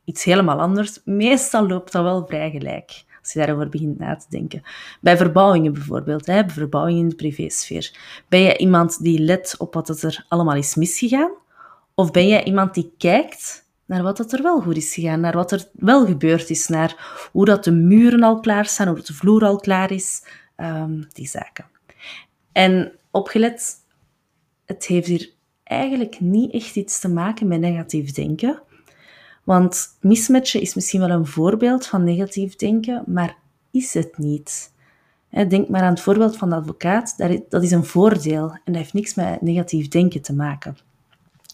iets 0.04 0.24
helemaal 0.24 0.60
anders. 0.60 1.02
Meestal 1.06 1.68
loopt 1.68 1.92
dat 1.92 2.04
wel 2.04 2.26
vrij 2.28 2.52
gelijk, 2.52 3.04
als 3.26 3.34
je 3.34 3.40
daarover 3.40 3.70
begint 3.70 4.00
na 4.00 4.16
te 4.16 4.26
denken. 4.30 4.62
Bij 5.02 5.18
verbouwingen 5.18 5.74
bijvoorbeeld, 5.74 6.26
hè, 6.26 6.50
verbouwingen 6.50 7.02
in 7.02 7.10
de 7.10 7.16
privésfeer. 7.16 7.98
Ben 8.28 8.40
je 8.40 8.58
iemand 8.58 9.04
die 9.04 9.20
let 9.20 9.56
op 9.58 9.74
wat 9.74 10.02
er 10.04 10.26
allemaal 10.28 10.56
is 10.56 10.76
misgegaan? 10.76 11.32
Of 11.94 12.12
ben 12.12 12.28
je 12.28 12.44
iemand 12.44 12.74
die 12.74 12.94
kijkt 12.98 13.66
naar 13.86 14.04
wat 14.04 14.32
er 14.34 14.42
wel 14.42 14.62
goed 14.62 14.78
is 14.78 14.94
gegaan, 14.94 15.20
naar 15.20 15.34
wat 15.34 15.52
er 15.52 15.68
wel 15.74 16.06
gebeurd 16.06 16.50
is, 16.50 16.68
naar 16.68 17.28
hoe 17.32 17.46
dat 17.46 17.64
de 17.64 17.72
muren 17.72 18.24
al 18.24 18.40
klaar 18.40 18.66
staan, 18.66 18.88
hoe 18.88 19.02
de 19.02 19.14
vloer 19.14 19.44
al 19.44 19.58
klaar 19.58 19.92
is, 19.92 20.24
um, 20.58 21.08
die 21.14 21.28
zaken. 21.28 21.66
En 22.52 22.92
opgelet, 23.12 23.74
het 24.66 24.86
heeft 24.86 25.08
hier 25.08 25.30
eigenlijk 25.64 26.20
niet 26.20 26.54
echt 26.54 26.76
iets 26.76 27.00
te 27.00 27.10
maken 27.10 27.48
met 27.48 27.60
negatief 27.60 28.12
denken. 28.12 28.62
Want 29.46 29.98
mismatchen 30.02 30.62
is 30.62 30.74
misschien 30.74 31.00
wel 31.00 31.10
een 31.10 31.26
voorbeeld 31.26 31.86
van 31.86 32.04
negatief 32.04 32.56
denken, 32.56 33.04
maar 33.08 33.38
is 33.72 33.94
het 33.94 34.18
niet. 34.18 34.74
Denk 35.48 35.70
maar 35.70 35.82
aan 35.82 35.94
het 35.94 36.02
voorbeeld 36.02 36.38
van 36.38 36.50
de 36.50 36.56
advocaat. 36.56 37.18
Dat 37.50 37.64
is 37.64 37.72
een 37.72 37.86
voordeel 37.86 38.50
en 38.50 38.62
dat 38.74 38.76
heeft 38.76 38.94
niks 38.94 39.14
met 39.14 39.42
negatief 39.42 39.88
denken 39.88 40.22
te 40.22 40.34
maken. 40.34 40.78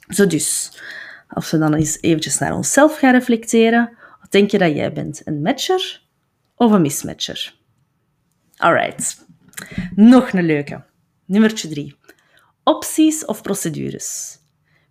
Zo 0.07 0.27
dus, 0.27 0.79
als 1.27 1.51
we 1.51 1.57
dan 1.57 1.73
eens 1.73 2.01
eventjes 2.01 2.37
naar 2.37 2.55
onszelf 2.55 2.97
gaan 2.97 3.11
reflecteren, 3.11 3.91
wat 4.21 4.31
denk 4.31 4.51
je 4.51 4.57
dat 4.57 4.75
jij 4.75 4.93
bent? 4.93 5.21
Een 5.25 5.41
matcher 5.41 6.01
of 6.55 6.71
een 6.71 6.81
mismatcher? 6.81 7.55
Alright, 8.57 9.25
nog 9.95 10.33
een 10.33 10.45
leuke. 10.45 10.83
Nummertje 11.25 11.67
drie. 11.67 11.95
Opties 12.63 13.25
of 13.25 13.41
procedures? 13.41 14.37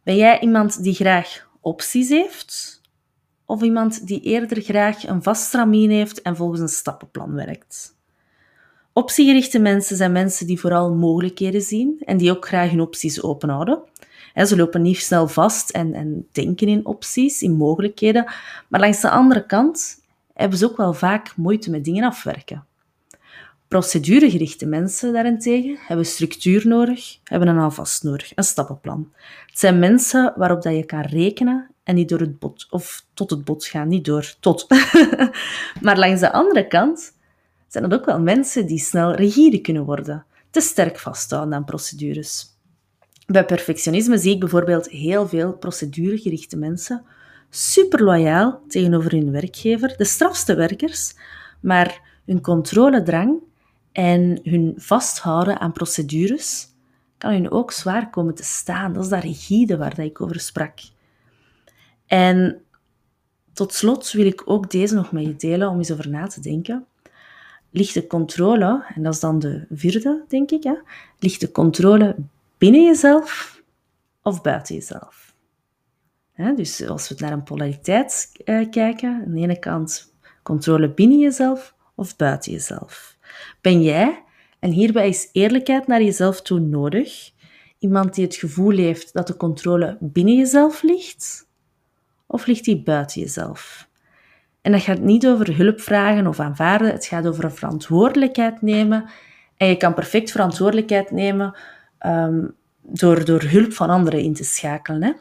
Ben 0.03 0.17
jij 0.17 0.41
iemand 0.41 0.83
die 0.83 0.95
graag 0.95 1.49
opties 1.61 2.09
heeft? 2.09 2.80
Of 3.51 3.63
iemand 3.63 4.07
die 4.07 4.21
eerder 4.21 4.63
graag 4.63 5.07
een 5.07 5.23
vast 5.23 5.43
stramien 5.43 5.91
heeft 5.91 6.23
en 6.23 6.37
volgens 6.37 6.61
een 6.61 6.69
stappenplan 6.69 7.35
werkt? 7.35 7.97
Optiegerichte 8.93 9.59
mensen 9.59 9.97
zijn 9.97 10.13
mensen 10.13 10.47
die 10.47 10.61
vooral 10.61 10.95
mogelijkheden 10.95 11.63
zien 11.63 12.03
en 12.05 12.17
die 12.17 12.31
ook 12.31 12.47
graag 12.47 12.71
hun 12.71 12.81
opties 12.81 13.23
openhouden 13.23 13.83
ze 14.35 14.57
lopen 14.57 14.83
niet 14.83 14.99
snel 14.99 15.29
vast 15.29 15.71
en, 15.71 15.95
en 15.95 16.29
denken 16.33 16.69
in 16.69 16.87
opties, 16.87 17.43
in 17.43 17.57
mogelijkheden. 17.57 18.25
Maar 18.69 18.81
langs 18.81 19.01
de 19.01 19.11
andere 19.11 19.47
kant 19.47 20.03
hebben 20.35 20.59
ze 20.59 20.65
ook 20.65 20.77
wel 20.77 20.93
vaak 20.93 21.37
moeite 21.37 21.71
met 21.71 21.85
dingen 21.85 22.05
afwerken. 22.05 22.65
Proceduregerichte 23.69 24.67
mensen 24.67 25.13
daarentegen 25.13 25.79
hebben 25.87 26.07
structuur 26.07 26.67
nodig, 26.67 27.19
hebben 27.25 27.49
een 27.49 27.59
alvast 27.59 28.03
nodig, 28.03 28.33
een 28.35 28.45
stappenplan. 28.45 29.13
Het 29.47 29.59
zijn 29.59 29.79
mensen 29.79 30.33
waarop 30.37 30.63
dat 30.63 30.75
je 30.75 30.85
kan 30.85 31.01
rekenen 31.01 31.71
en 31.91 31.97
niet 31.97 32.09
door 32.09 32.21
het 32.21 32.39
bot, 32.39 32.67
of 32.71 33.07
tot 33.15 33.31
het 33.31 33.45
bot 33.45 33.65
gaan, 33.65 33.89
niet 33.89 34.05
door, 34.05 34.35
tot. 34.41 34.67
maar 35.85 35.99
langs 35.99 36.21
de 36.21 36.33
andere 36.33 36.67
kant 36.67 37.13
zijn 37.69 37.85
het 37.85 37.95
ook 37.95 38.05
wel 38.05 38.21
mensen 38.21 38.67
die 38.67 38.79
snel 38.79 39.15
rigide 39.15 39.61
kunnen 39.61 39.85
worden, 39.85 40.25
te 40.51 40.61
sterk 40.61 40.99
vasthouden 40.99 41.55
aan 41.55 41.65
procedures. 41.65 42.47
Bij 43.27 43.45
perfectionisme 43.45 44.19
zie 44.19 44.35
ik 44.35 44.41
bijvoorbeeld 44.41 44.89
heel 44.89 45.29
veel 45.29 45.53
proceduregerichte 45.53 46.57
mensen, 46.57 47.05
super 47.49 48.05
loyaal 48.05 48.61
tegenover 48.69 49.11
hun 49.11 49.31
werkgever, 49.31 49.97
de 49.97 50.05
strafste 50.05 50.55
werkers, 50.55 51.15
maar 51.61 52.01
hun 52.27 52.41
controledrang 52.41 53.39
en 53.93 54.41
hun 54.43 54.75
vasthouden 54.77 55.61
aan 55.61 55.73
procedures 55.73 56.69
kan 57.19 57.33
hun 57.33 57.51
ook 57.51 57.73
zwaar 57.73 58.11
komen 58.11 58.35
te 58.35 58.45
staan. 58.45 58.93
Dat 58.93 59.05
is 59.05 59.09
dat 59.11 59.23
rigide 59.23 59.77
waar 59.77 59.99
ik 59.99 60.21
over 60.21 60.41
sprak. 60.41 60.79
En 62.11 62.63
tot 63.53 63.75
slot 63.75 64.13
wil 64.13 64.27
ik 64.27 64.43
ook 64.45 64.71
deze 64.71 64.95
nog 64.95 65.13
met 65.13 65.25
je 65.25 65.37
delen 65.37 65.69
om 65.69 65.79
eens 65.79 65.93
over 65.93 66.09
na 66.09 66.27
te 66.27 66.41
denken. 66.41 66.87
Ligt 67.71 67.95
de 67.95 68.07
controle, 68.07 68.85
en 68.95 69.03
dat 69.03 69.15
is 69.15 69.21
dan 69.21 69.39
de 69.39 69.67
vierde, 69.71 70.25
denk 70.29 70.51
ik, 70.51 70.63
hè, 70.63 70.75
ligt 71.19 71.41
de 71.41 71.51
controle 71.51 72.17
binnen 72.59 72.85
jezelf 72.85 73.63
of 74.23 74.43
buiten 74.43 74.75
jezelf. 74.75 75.35
dus 76.57 76.87
als 76.87 77.09
we 77.09 77.15
naar 77.19 77.33
een 77.33 77.43
polariteit 77.43 78.33
uh, 78.45 78.71
kijken, 78.71 79.23
aan 79.27 79.35
de 79.35 79.41
ene 79.41 79.59
kant 79.59 80.15
controle 80.43 80.91
binnen 80.91 81.19
jezelf 81.19 81.75
of 81.95 82.17
buiten 82.17 82.53
jezelf. 82.53 83.17
Ben 83.61 83.83
jij, 83.83 84.25
en 84.59 84.71
hierbij 84.71 85.09
is 85.09 85.29
eerlijkheid 85.33 85.87
naar 85.87 86.03
jezelf 86.03 86.43
toe 86.43 86.61
nodig, 86.61 87.31
iemand 87.79 88.15
die 88.15 88.25
het 88.25 88.35
gevoel 88.35 88.77
heeft 88.77 89.13
dat 89.13 89.27
de 89.27 89.37
controle 89.37 89.97
binnen 90.01 90.37
jezelf 90.37 90.83
ligt, 90.83 91.49
of 92.31 92.47
ligt 92.47 92.65
die 92.65 92.83
buiten 92.83 93.21
jezelf? 93.21 93.89
En 94.63 94.73
dat 94.73 94.83
gaat 94.83 95.01
niet 95.01 95.27
over 95.27 95.57
hulp 95.57 95.81
vragen 95.81 96.27
of 96.27 96.41
aanvaarden, 96.41 96.93
het 96.93 97.07
gaat 97.07 97.27
over 97.27 97.53
verantwoordelijkheid 97.53 98.63
nemen. 98.63 99.11
En 99.57 99.69
je 99.69 99.77
kan 99.77 99.95
perfect 99.95 100.31
verantwoordelijkheid 100.31 101.11
nemen 101.11 101.55
Ehm, 102.01 102.47
door, 102.83 103.25
door 103.25 103.43
hulp 103.43 103.73
van 103.73 103.91
anderen 103.91 104.21
in 104.21 104.35
te 104.35 104.45
schakelen. 104.45 105.03
Hè. 105.03 105.13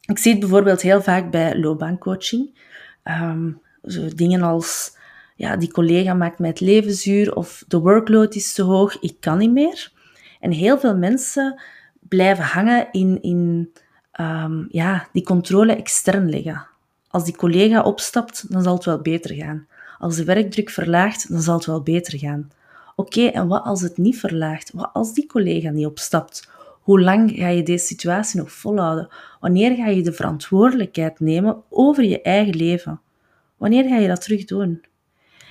Ik 0.00 0.18
zie 0.18 0.30
het 0.30 0.40
bijvoorbeeld 0.40 0.82
heel 0.82 1.02
vaak 1.02 1.30
bij 1.30 1.58
loopbaancoaching. 1.58 2.58
Um, 3.04 3.60
zo 3.82 4.08
dingen 4.14 4.42
als, 4.42 4.96
ja, 5.36 5.56
die 5.56 5.72
collega 5.72 6.14
maakt 6.14 6.38
mij 6.38 6.48
het 6.48 6.60
leven 6.60 6.92
zuur 6.92 7.34
of 7.34 7.64
de 7.68 7.78
workload 7.78 8.34
is 8.34 8.52
te 8.52 8.62
hoog, 8.62 9.00
ik 9.00 9.16
kan 9.20 9.38
niet 9.38 9.52
meer. 9.52 9.92
En 10.40 10.50
heel 10.50 10.78
veel 10.78 10.96
mensen 10.96 11.62
blijven 12.08 12.44
hangen 12.44 12.88
in, 12.92 13.22
in 13.22 13.72
um, 14.20 14.66
ja, 14.70 15.08
die 15.12 15.24
controle 15.24 15.72
extern 15.72 16.30
leggen. 16.30 16.66
Als 17.08 17.24
die 17.24 17.36
collega 17.36 17.82
opstapt, 17.82 18.52
dan 18.52 18.62
zal 18.62 18.74
het 18.74 18.84
wel 18.84 19.00
beter 19.00 19.34
gaan. 19.34 19.66
Als 19.98 20.16
de 20.16 20.24
werkdruk 20.24 20.70
verlaagt, 20.70 21.30
dan 21.30 21.40
zal 21.40 21.54
het 21.56 21.66
wel 21.66 21.82
beter 21.82 22.18
gaan. 22.18 22.50
Oké, 22.96 23.26
en 23.26 23.48
wat 23.48 23.64
als 23.64 23.80
het 23.80 23.98
niet 23.98 24.18
verlaagt? 24.18 24.70
Wat 24.72 24.90
als 24.92 25.14
die 25.14 25.26
collega 25.26 25.70
niet 25.70 25.86
opstapt? 25.86 26.50
Hoe 26.80 27.00
lang 27.00 27.32
ga 27.36 27.48
je 27.48 27.62
deze 27.62 27.86
situatie 27.86 28.40
nog 28.40 28.52
volhouden? 28.52 29.08
Wanneer 29.40 29.76
ga 29.76 29.86
je 29.86 30.02
de 30.02 30.12
verantwoordelijkheid 30.12 31.20
nemen 31.20 31.62
over 31.70 32.04
je 32.04 32.22
eigen 32.22 32.56
leven? 32.56 33.00
Wanneer 33.56 33.88
ga 33.88 33.96
je 33.96 34.08
dat 34.08 34.20
terug 34.20 34.44
doen? 34.44 34.84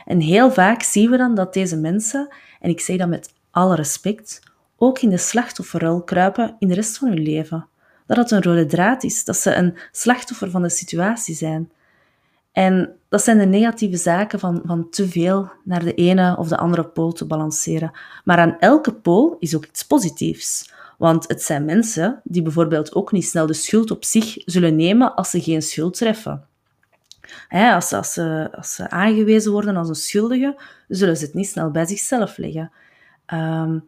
En 0.06 0.20
heel 0.20 0.52
vaak 0.52 0.82
zien 0.82 1.10
we 1.10 1.18
dan 1.18 1.36
dat 1.36 1.54
deze 1.54 1.78
mensen, 1.78 2.34
en 2.60 2.70
ik 2.70 2.80
zeg 2.80 2.98
dat 2.98 3.08
met 3.08 3.34
alle 3.52 3.76
respect, 3.76 4.42
ook 4.78 5.00
in 5.00 5.10
de 5.10 5.18
slachtofferrol 5.18 6.02
kruipen 6.02 6.56
in 6.60 6.68
de 6.68 6.74
rest 6.74 6.98
van 6.98 7.08
hun 7.08 7.22
leven. 7.22 7.68
Dat 8.16 8.30
het 8.30 8.46
een 8.46 8.52
rode 8.52 8.66
draad 8.66 9.04
is, 9.04 9.24
dat 9.24 9.38
ze 9.38 9.56
een 9.56 9.78
slachtoffer 9.92 10.50
van 10.52 10.62
de 10.62 10.70
situatie 10.70 11.36
zijn. 11.36 11.72
En 12.52 12.96
dat 13.10 13.24
zijn 13.24 13.38
de 13.38 13.46
negatieve 13.46 13.98
zaken 13.98 14.40
van, 14.40 14.62
van 14.66 14.90
te 14.90 15.08
veel 15.08 15.52
naar 15.64 15.84
de 15.84 15.94
ene 15.94 16.38
of 16.38 16.48
de 16.48 16.58
andere 16.58 16.84
pool 16.84 17.12
te 17.12 17.26
balanceren. 17.26 17.92
Maar 18.24 18.38
aan 18.38 18.60
elke 18.60 18.94
pool 18.94 19.36
is 19.40 19.56
ook 19.56 19.66
iets 19.66 19.84
positiefs. 19.84 20.72
Want 20.98 21.28
het 21.28 21.42
zijn 21.42 21.66
mensen 21.66 22.22
die 22.24 22.42
bijvoorbeeld 22.42 22.96
ook 22.96 23.12
niet 23.12 23.26
snel 23.26 23.46
de 23.46 23.54
schuld 23.54 23.92
op 23.92 24.04
zich 24.04 24.36
zullen 24.46 24.76
nemen 24.76 25.16
als 25.16 25.30
ze 25.30 25.42
geen 25.42 25.62
schuld 25.62 25.98
treffen. 25.98 26.46
als, 27.50 27.94
als, 27.94 28.14
ze, 28.14 28.50
als 28.52 28.76
ze 28.76 28.90
aangewezen 28.90 29.52
worden 29.52 29.76
als 29.76 29.90
een 29.90 29.96
schuldige, 29.96 30.62
zullen 30.88 31.18
ze 31.18 31.26
het 31.26 31.34
niet 31.34 31.48
snel 31.48 31.72
bij 31.72 31.86
zichzelf 31.86 32.38
leggen. 32.38 32.72
Ehm, 33.26 33.80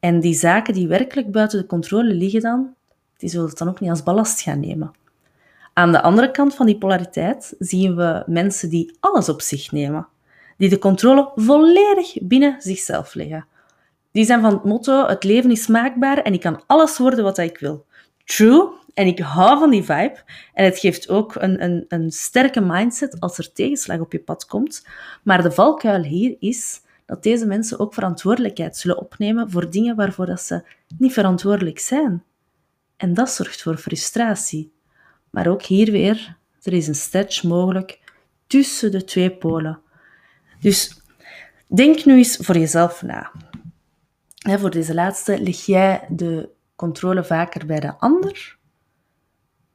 en 0.00 0.20
die 0.20 0.34
zaken 0.34 0.74
die 0.74 0.88
werkelijk 0.88 1.30
buiten 1.30 1.58
de 1.58 1.66
controle 1.66 2.14
liggen 2.14 2.40
dan, 2.40 2.74
die 3.24 3.32
zullen 3.32 3.48
het 3.48 3.58
dan 3.58 3.68
ook 3.68 3.80
niet 3.80 3.90
als 3.90 4.02
ballast 4.02 4.40
gaan 4.40 4.60
nemen. 4.60 4.92
Aan 5.72 5.92
de 5.92 6.02
andere 6.02 6.30
kant 6.30 6.54
van 6.54 6.66
die 6.66 6.78
polariteit 6.78 7.54
zien 7.58 7.96
we 7.96 8.22
mensen 8.26 8.68
die 8.68 8.96
alles 9.00 9.28
op 9.28 9.40
zich 9.40 9.72
nemen, 9.72 10.08
die 10.56 10.68
de 10.68 10.78
controle 10.78 11.32
volledig 11.34 12.16
binnen 12.22 12.56
zichzelf 12.58 13.14
leggen. 13.14 13.46
Die 14.12 14.24
zijn 14.24 14.40
van 14.40 14.52
het 14.52 14.64
motto: 14.64 15.06
het 15.06 15.24
leven 15.24 15.50
is 15.50 15.66
maakbaar 15.66 16.18
en 16.18 16.32
ik 16.32 16.40
kan 16.40 16.62
alles 16.66 16.98
worden 16.98 17.24
wat 17.24 17.38
ik 17.38 17.58
wil. 17.58 17.86
True, 18.24 18.68
en 18.94 19.06
ik 19.06 19.18
hou 19.18 19.58
van 19.58 19.70
die 19.70 19.84
vibe. 19.84 20.18
En 20.54 20.64
het 20.64 20.78
geeft 20.78 21.08
ook 21.08 21.34
een, 21.34 21.62
een, 21.62 21.84
een 21.88 22.10
sterke 22.10 22.60
mindset 22.60 23.20
als 23.20 23.38
er 23.38 23.52
tegenslag 23.52 24.00
op 24.00 24.12
je 24.12 24.20
pad 24.20 24.46
komt. 24.46 24.86
Maar 25.22 25.42
de 25.42 25.52
valkuil 25.52 26.02
hier 26.02 26.36
is 26.38 26.80
dat 27.06 27.22
deze 27.22 27.46
mensen 27.46 27.78
ook 27.78 27.94
verantwoordelijkheid 27.94 28.76
zullen 28.76 28.98
opnemen 28.98 29.50
voor 29.50 29.70
dingen 29.70 29.96
waarvoor 29.96 30.26
dat 30.26 30.40
ze 30.40 30.62
niet 30.98 31.12
verantwoordelijk 31.12 31.78
zijn. 31.78 32.22
En 32.96 33.14
dat 33.14 33.30
zorgt 33.30 33.62
voor 33.62 33.76
frustratie. 33.76 34.72
Maar 35.30 35.46
ook 35.46 35.62
hier 35.62 35.90
weer, 35.90 36.36
er 36.62 36.72
is 36.72 36.88
een 36.88 36.94
stretch 36.94 37.42
mogelijk 37.42 38.00
tussen 38.46 38.90
de 38.90 39.04
twee 39.04 39.30
polen. 39.36 39.80
Dus 40.60 41.00
denk 41.66 42.04
nu 42.04 42.16
eens 42.16 42.36
voor 42.36 42.58
jezelf 42.58 43.02
na. 43.02 43.30
voor 44.58 44.70
deze 44.70 44.94
laatste 44.94 45.42
leg 45.42 45.66
jij 45.66 46.06
de 46.08 46.48
controle 46.76 47.24
vaker 47.24 47.66
bij 47.66 47.80
de 47.80 47.98
ander, 47.98 48.58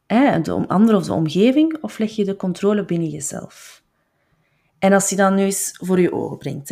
de 0.08 0.64
ander 0.68 0.96
of 0.96 1.06
de 1.06 1.14
omgeving, 1.14 1.78
of 1.82 1.98
leg 1.98 2.16
je 2.16 2.26
de 2.26 2.36
controle 2.36 2.86
binnen 2.86 3.10
jezelf? 3.10 3.84
En 4.80 4.94
als 4.94 5.10
je 5.10 5.16
dan 5.16 5.36
nu 5.36 5.42
eens 5.42 5.72
voor 5.82 6.00
je 6.00 6.14
ogen 6.14 6.38
brengt, 6.38 6.72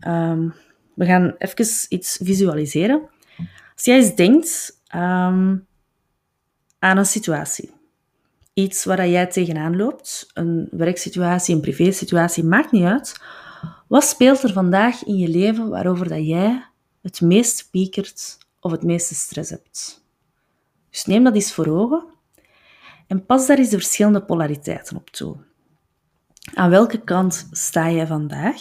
ehm, 0.00 0.48
we 0.94 1.04
gaan 1.04 1.34
even 1.38 1.66
iets 1.88 2.18
visualiseren. 2.22 3.08
Als 3.74 3.84
jij 3.84 3.96
eens 3.96 4.14
denkt 4.14 4.80
ehm, 4.86 5.56
aan 6.82 6.96
een 6.96 7.06
situatie, 7.06 7.70
iets 8.54 8.84
waar 8.84 9.08
jij 9.08 9.26
tegenaan 9.26 9.76
loopt, 9.76 10.30
een 10.34 10.68
werksituatie, 10.70 11.54
een 11.54 11.60
privésituatie, 11.60 12.44
maakt 12.44 12.72
niet 12.72 12.84
uit. 12.84 13.20
Wat 13.88 14.04
speelt 14.04 14.42
er 14.42 14.52
vandaag 14.52 15.04
in 15.04 15.16
je 15.16 15.28
leven 15.28 15.68
waarover 15.68 16.08
dat 16.08 16.26
jij 16.26 16.64
het 17.02 17.20
meest 17.20 17.70
piekert 17.70 18.38
of 18.60 18.70
het 18.70 18.82
meeste 18.82 19.14
stress 19.14 19.50
hebt? 19.50 20.04
Dus 20.90 21.04
neem 21.04 21.24
dat 21.24 21.34
eens 21.34 21.54
voor 21.54 21.66
ogen 21.66 22.04
en 23.06 23.26
pas 23.26 23.46
daar 23.46 23.58
eens 23.58 23.70
de 23.70 23.76
verschillende 23.76 24.22
polariteiten 24.22 24.96
op 24.96 25.10
toe. 25.10 25.36
Aan 26.54 26.70
welke 26.70 27.00
kant 27.00 27.48
sta 27.50 27.90
jij 27.90 28.06
vandaag? 28.06 28.60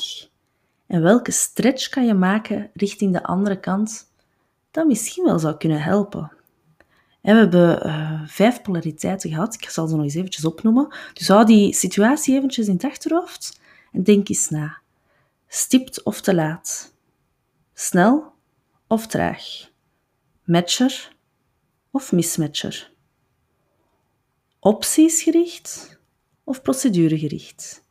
En 0.87 1.01
welke 1.01 1.31
stretch 1.31 1.89
kan 1.89 2.05
je 2.05 2.13
maken 2.13 2.69
richting 2.73 3.13
de 3.13 3.23
andere 3.23 3.59
kant 3.59 4.11
dat 4.71 4.87
misschien 4.87 5.23
wel 5.23 5.39
zou 5.39 5.57
kunnen 5.57 5.81
helpen? 5.81 6.31
We 7.21 7.29
hebben 7.31 7.87
uh, 7.87 8.21
vijf 8.25 8.61
polariteiten 8.61 9.29
gehad. 9.29 9.53
Ik 9.53 9.69
zal 9.69 9.87
ze 9.87 9.95
nog 9.95 10.03
eens 10.03 10.15
eventjes 10.15 10.45
opnoemen. 10.45 10.95
Dus 11.13 11.27
hou 11.27 11.45
die 11.45 11.73
situatie 11.73 12.35
eventjes 12.35 12.67
in 12.67 12.73
het 12.73 12.83
achterhoofd 12.83 13.59
en 13.91 14.03
denk 14.03 14.29
eens 14.29 14.49
na. 14.49 14.81
Stipt 15.47 16.03
of 16.03 16.21
te 16.21 16.35
laat? 16.35 16.93
Snel 17.73 18.33
of 18.87 19.07
traag? 19.07 19.43
Matcher 20.43 21.15
of 21.91 22.11
mismatcher? 22.11 22.91
Optiesgericht 24.59 25.99
of 26.43 26.61
proceduregericht? 26.61 27.83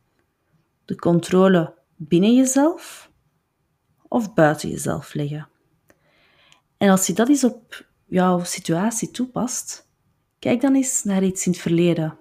De 0.85 0.97
controle 0.97 1.75
binnen 1.97 2.35
jezelf 2.35 3.11
of 4.09 4.35
buiten 4.35 4.69
jezelf 4.69 5.15
leggen? 5.15 5.49
En 6.77 6.89
als 6.89 7.07
je 7.07 7.13
dat 7.13 7.29
eens 7.29 7.45
op 7.45 7.89
jouw 8.11 8.45
situatie 8.45 9.11
toepast, 9.11 9.89
kijk 10.39 10.61
dan 10.61 10.75
eens 10.75 11.05
naar 11.05 11.23
iets 11.23 11.47
in 11.47 11.53
het 11.53 11.61
verleden 11.61 12.19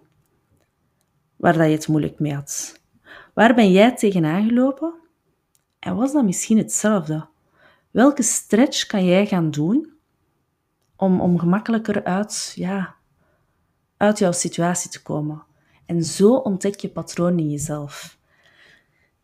waar 1.35 1.57
dat 1.57 1.65
je 1.65 1.71
het 1.71 1.87
moeilijk 1.87 2.19
mee 2.19 2.33
had. 2.33 2.81
Waar 3.33 3.55
ben 3.55 3.71
jij 3.71 3.95
tegenaan 3.95 4.47
gelopen? 4.47 4.93
En 5.79 5.95
was 5.95 6.13
dat 6.13 6.23
misschien 6.23 6.57
hetzelfde? 6.57 7.27
Welke 7.91 8.23
stretch 8.23 8.85
kan 8.85 9.05
jij 9.05 9.25
gaan 9.25 9.51
doen 9.51 9.93
om, 10.95 11.21
om 11.21 11.39
gemakkelijker 11.39 12.03
uit, 12.03 12.51
ja, 12.55 12.95
uit 13.97 14.19
jouw 14.19 14.31
situatie 14.31 14.89
te 14.89 15.01
komen? 15.01 15.43
En 15.85 16.03
zo 16.03 16.33
ontdek 16.33 16.79
je 16.79 16.89
patroon 16.89 17.39
in 17.39 17.49
jezelf. 17.49 18.17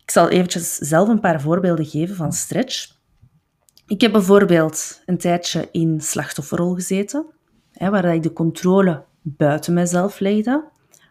Ik 0.02 0.10
zal 0.10 0.28
eventjes 0.28 0.74
zelf 0.74 1.08
een 1.08 1.20
paar 1.20 1.40
voorbeelden 1.40 1.86
geven 1.86 2.16
van 2.16 2.32
stretch. 2.32 2.95
Ik 3.86 4.00
heb 4.00 4.12
bijvoorbeeld 4.12 5.02
een 5.04 5.18
tijdje 5.18 5.68
in 5.72 6.00
slachtofferrol 6.00 6.74
gezeten, 6.74 7.26
hè, 7.72 7.90
waar 7.90 8.14
ik 8.14 8.22
de 8.22 8.32
controle 8.32 9.04
buiten 9.22 9.74
mezelf 9.74 10.18
legde, 10.18 10.64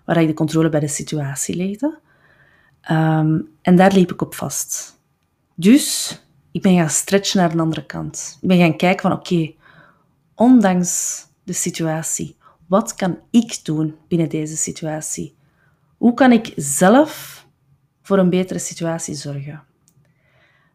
waar 0.05 0.21
ik 0.21 0.27
de 0.27 0.33
controle 0.33 0.69
bij 0.69 0.79
de 0.79 0.87
situatie 0.87 1.55
legde. 1.55 1.99
Ehm, 2.81 3.41
en 3.61 3.75
daar 3.75 3.93
liep 3.93 4.11
ik 4.11 4.21
op 4.21 4.35
vast. 4.35 4.99
Dus 5.53 6.19
ik 6.51 6.61
ben 6.61 6.75
gaan 6.75 6.89
stretchen 6.89 7.39
naar 7.39 7.51
de 7.51 7.61
andere 7.61 7.85
kant. 7.85 8.37
Ik 8.41 8.47
ben 8.47 8.57
gaan 8.57 8.77
kijken 8.77 9.01
van 9.01 9.19
oké, 9.19 9.53
ondanks 10.35 11.23
de 11.43 11.53
situatie, 11.53 12.37
wat 12.67 12.95
kan 12.95 13.19
ik 13.29 13.59
doen 13.63 13.95
binnen 14.07 14.29
deze 14.29 14.55
situatie? 14.57 15.35
Hoe 15.97 16.13
kan 16.13 16.31
ik 16.31 16.53
zelf 16.55 17.45
voor 18.01 18.17
een 18.17 18.29
betere 18.29 18.59
situatie 18.59 19.15
zorgen? 19.15 19.63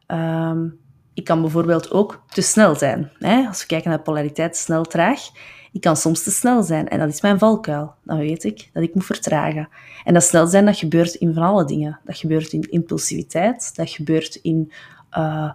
Um, 0.06 0.78
ik 1.14 1.24
kan 1.24 1.40
bijvoorbeeld 1.40 1.90
ook 1.90 2.22
te 2.28 2.42
snel 2.42 2.74
zijn. 2.74 3.10
Hè? 3.18 3.46
Als 3.46 3.60
we 3.60 3.66
kijken 3.66 3.90
naar 3.90 4.00
polariteit 4.00 4.56
snel-traag, 4.56 5.20
ik 5.72 5.80
kan 5.80 5.96
soms 5.96 6.22
te 6.22 6.30
snel 6.30 6.62
zijn 6.62 6.88
en 6.88 6.98
dat 6.98 7.08
is 7.08 7.20
mijn 7.20 7.38
valkuil. 7.38 7.94
Dan 8.04 8.18
weet 8.18 8.44
ik 8.44 8.70
dat 8.72 8.82
ik 8.82 8.94
moet 8.94 9.04
vertragen. 9.04 9.68
En 10.04 10.14
dat 10.14 10.22
snel 10.22 10.46
zijn, 10.46 10.64
dat 10.64 10.76
gebeurt 10.78 11.14
in 11.14 11.34
van 11.34 11.42
alle 11.42 11.64
dingen. 11.64 11.98
Dat 12.04 12.16
gebeurt 12.16 12.52
in 12.52 12.70
impulsiviteit, 12.70 13.76
dat 13.76 13.90
gebeurt 13.90 14.34
in 14.34 14.72
uh, 15.18 15.50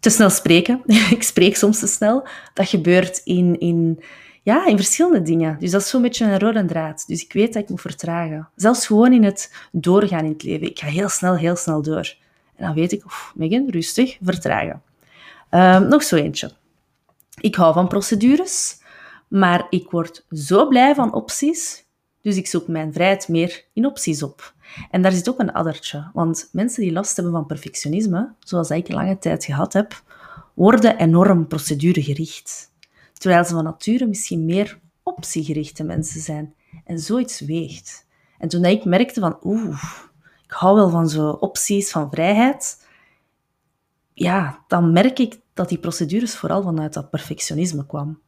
te 0.00 0.10
snel 0.10 0.30
spreken. 0.30 0.82
ik 1.10 1.22
spreek 1.22 1.56
soms 1.56 1.78
te 1.78 1.86
snel. 1.86 2.26
Dat 2.54 2.68
gebeurt 2.68 3.20
in, 3.24 3.58
in, 3.58 4.02
ja, 4.42 4.66
in 4.66 4.76
verschillende 4.76 5.22
dingen. 5.22 5.56
Dus 5.58 5.70
dat 5.70 5.80
is 5.80 5.88
zo'n 5.88 6.02
beetje 6.02 6.24
een 6.24 6.38
rode 6.38 6.64
draad. 6.64 7.04
Dus 7.06 7.22
ik 7.22 7.32
weet 7.32 7.52
dat 7.52 7.62
ik 7.62 7.68
moet 7.68 7.80
vertragen. 7.80 8.48
Zelfs 8.56 8.86
gewoon 8.86 9.12
in 9.12 9.24
het 9.24 9.52
doorgaan 9.72 10.24
in 10.24 10.32
het 10.32 10.42
leven. 10.42 10.66
Ik 10.66 10.78
ga 10.78 10.86
heel 10.86 11.08
snel, 11.08 11.36
heel 11.36 11.56
snel 11.56 11.82
door. 11.82 12.14
Dan 12.62 12.74
weet 12.74 12.92
ik, 12.92 13.04
oef, 13.04 13.32
Megan, 13.34 13.70
rustig, 13.70 14.18
vertragen. 14.20 14.82
Um, 15.50 15.88
nog 15.88 16.02
zo 16.02 16.16
eentje. 16.16 16.50
Ik 17.40 17.54
hou 17.54 17.72
van 17.72 17.88
procedures, 17.88 18.78
maar 19.28 19.66
ik 19.70 19.90
word 19.90 20.24
zo 20.30 20.68
blij 20.68 20.94
van 20.94 21.14
opties, 21.14 21.84
dus 22.20 22.36
ik 22.36 22.46
zoek 22.46 22.68
mijn 22.68 22.92
vrijheid 22.92 23.28
meer 23.28 23.64
in 23.72 23.86
opties 23.86 24.22
op. 24.22 24.54
En 24.90 25.02
daar 25.02 25.12
zit 25.12 25.28
ook 25.28 25.38
een 25.38 25.52
addertje, 25.52 26.10
want 26.12 26.48
mensen 26.52 26.82
die 26.82 26.92
last 26.92 27.16
hebben 27.16 27.34
van 27.34 27.46
perfectionisme, 27.46 28.32
zoals 28.38 28.70
ik 28.70 28.92
lange 28.92 29.18
tijd 29.18 29.44
gehad 29.44 29.72
heb, 29.72 30.02
worden 30.54 30.96
enorm 30.96 31.46
proceduregericht. 31.46 32.70
Terwijl 33.12 33.44
ze 33.44 33.54
van 33.54 33.64
nature 33.64 34.06
misschien 34.06 34.44
meer 34.44 34.78
optiegerichte 35.02 35.84
mensen 35.84 36.20
zijn 36.20 36.54
en 36.84 36.98
zoiets 36.98 37.40
weegt. 37.40 38.06
En 38.38 38.48
toen 38.48 38.64
ik 38.64 38.84
merkte 38.84 39.20
van, 39.20 39.38
oeh, 39.42 39.82
ik 40.52 40.58
hou 40.58 40.74
wel 40.74 40.90
van 40.90 41.08
zo 41.08 41.28
opties 41.28 41.90
van 41.90 42.10
vrijheid, 42.10 42.86
ja, 44.12 44.64
dan 44.68 44.92
merk 44.92 45.18
ik 45.18 45.40
dat 45.54 45.68
die 45.68 45.78
procedures 45.78 46.36
vooral 46.36 46.62
vanuit 46.62 46.92
dat 46.92 47.10
perfectionisme 47.10 47.86
kwam. 47.86 48.20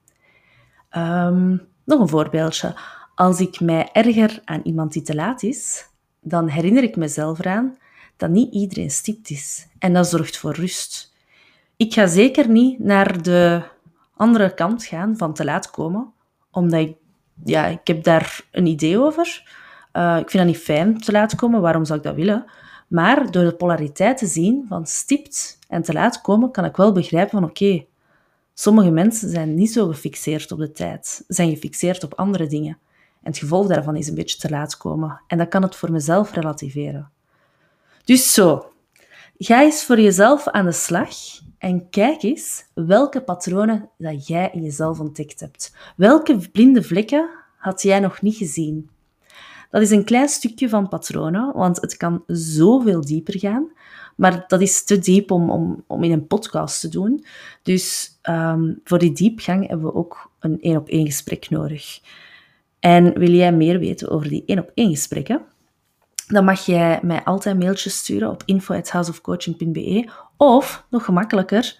Um, 0.96 1.68
nog 1.84 2.00
een 2.00 2.08
voorbeeldje. 2.08 2.76
Als 3.14 3.40
ik 3.40 3.60
mij 3.60 3.88
erger 3.92 4.40
aan 4.44 4.60
iemand 4.64 4.92
die 4.92 5.02
te 5.02 5.14
laat 5.14 5.42
is, 5.42 5.88
dan 6.20 6.48
herinner 6.48 6.82
ik 6.82 6.96
mezelf 6.96 7.38
eraan 7.38 7.78
dat 8.16 8.30
niet 8.30 8.52
iedereen 8.52 8.90
stipt 8.90 9.30
is. 9.30 9.66
En 9.78 9.92
dat 9.92 10.08
zorgt 10.08 10.36
voor 10.36 10.54
rust. 10.54 11.14
Ik 11.76 11.92
ga 11.92 12.06
zeker 12.06 12.48
niet 12.48 12.78
naar 12.78 13.22
de 13.22 13.62
andere 14.16 14.54
kant 14.54 14.84
gaan 14.84 15.16
van 15.16 15.34
te 15.34 15.44
laat 15.44 15.70
komen, 15.70 16.12
omdat 16.50 16.80
ik, 16.80 16.96
ja, 17.44 17.66
ik 17.66 17.86
heb 17.86 18.04
daar 18.04 18.44
een 18.50 18.66
idee 18.66 18.98
over. 18.98 19.62
Uh, 19.96 20.18
ik 20.20 20.30
vind 20.30 20.44
dat 20.44 20.52
niet 20.54 20.62
fijn 20.62 20.98
te 20.98 21.12
laat 21.12 21.34
komen, 21.34 21.60
waarom 21.60 21.84
zou 21.84 21.98
ik 21.98 22.04
dat 22.04 22.14
willen? 22.14 22.44
Maar 22.88 23.30
door 23.30 23.44
de 23.44 23.54
polariteit 23.54 24.18
te 24.18 24.26
zien 24.26 24.64
van 24.68 24.86
stipt 24.86 25.58
en 25.68 25.82
te 25.82 25.92
laat 25.92 26.20
komen, 26.20 26.50
kan 26.50 26.64
ik 26.64 26.76
wel 26.76 26.92
begrijpen 26.92 27.30
van 27.30 27.48
oké, 27.48 27.84
sommige 28.54 28.90
mensen 28.90 29.30
zijn 29.30 29.54
niet 29.54 29.72
zo 29.72 29.86
gefixeerd 29.86 30.52
op 30.52 30.58
de 30.58 30.72
tijd, 30.72 31.24
zijn 31.28 31.50
gefixeerd 31.50 32.04
op 32.04 32.14
andere 32.14 32.46
dingen. 32.46 32.78
En 33.22 33.30
het 33.30 33.38
gevolg 33.38 33.66
daarvan 33.66 33.96
is 33.96 34.08
een 34.08 34.14
beetje 34.14 34.38
te 34.38 34.50
laat 34.50 34.76
komen. 34.76 35.20
En 35.26 35.38
dat 35.38 35.48
kan 35.48 35.62
het 35.62 35.76
voor 35.76 35.92
mezelf 35.92 36.32
relativeren. 36.32 37.10
Dus 38.04 38.34
zo, 38.34 38.72
ga 39.38 39.62
eens 39.62 39.84
voor 39.84 40.00
jezelf 40.00 40.48
aan 40.48 40.64
de 40.64 40.72
slag 40.72 41.08
en 41.58 41.88
kijk 41.90 42.22
eens 42.22 42.64
welke 42.74 43.22
patronen 43.22 43.90
dat 43.98 44.26
jij 44.26 44.50
in 44.52 44.62
jezelf 44.62 45.00
ontdekt 45.00 45.40
hebt. 45.40 45.76
Welke 45.96 46.48
blinde 46.52 46.82
vlekken 46.82 47.28
had 47.56 47.82
jij 47.82 48.00
nog 48.00 48.22
niet 48.22 48.36
gezien? 48.36 48.90
Dat 49.74 49.82
is 49.82 49.90
een 49.90 50.04
klein 50.04 50.28
stukje 50.28 50.68
van 50.68 50.88
patronen, 50.88 51.52
want 51.54 51.80
het 51.80 51.96
kan 51.96 52.22
zoveel 52.26 53.00
dieper 53.00 53.38
gaan. 53.38 53.70
Maar 54.16 54.44
dat 54.46 54.60
is 54.60 54.84
te 54.84 54.98
diep 54.98 55.30
om, 55.30 55.50
om, 55.50 55.84
om 55.86 56.02
in 56.02 56.12
een 56.12 56.26
podcast 56.26 56.80
te 56.80 56.88
doen. 56.88 57.24
Dus 57.62 58.18
um, 58.22 58.80
voor 58.84 58.98
die 58.98 59.12
diepgang 59.12 59.68
hebben 59.68 59.86
we 59.86 59.94
ook 59.94 60.30
een 60.38 60.60
één 60.60 60.76
op 60.76 60.88
één 60.88 61.06
gesprek 61.06 61.50
nodig. 61.50 62.00
En 62.80 63.18
wil 63.18 63.30
jij 63.30 63.52
meer 63.52 63.78
weten 63.78 64.10
over 64.10 64.28
die 64.28 64.42
één 64.46 64.58
op 64.58 64.70
één 64.74 64.90
gesprekken? 64.90 65.42
Dan 66.26 66.44
mag 66.44 66.66
jij 66.66 66.98
mij 67.02 67.24
altijd 67.24 67.58
mailtjes 67.58 67.96
sturen 67.96 68.30
op 68.30 68.42
info.houseofcoaching.be 68.44 70.10
of, 70.36 70.86
nog 70.90 71.04
gemakkelijker, 71.04 71.78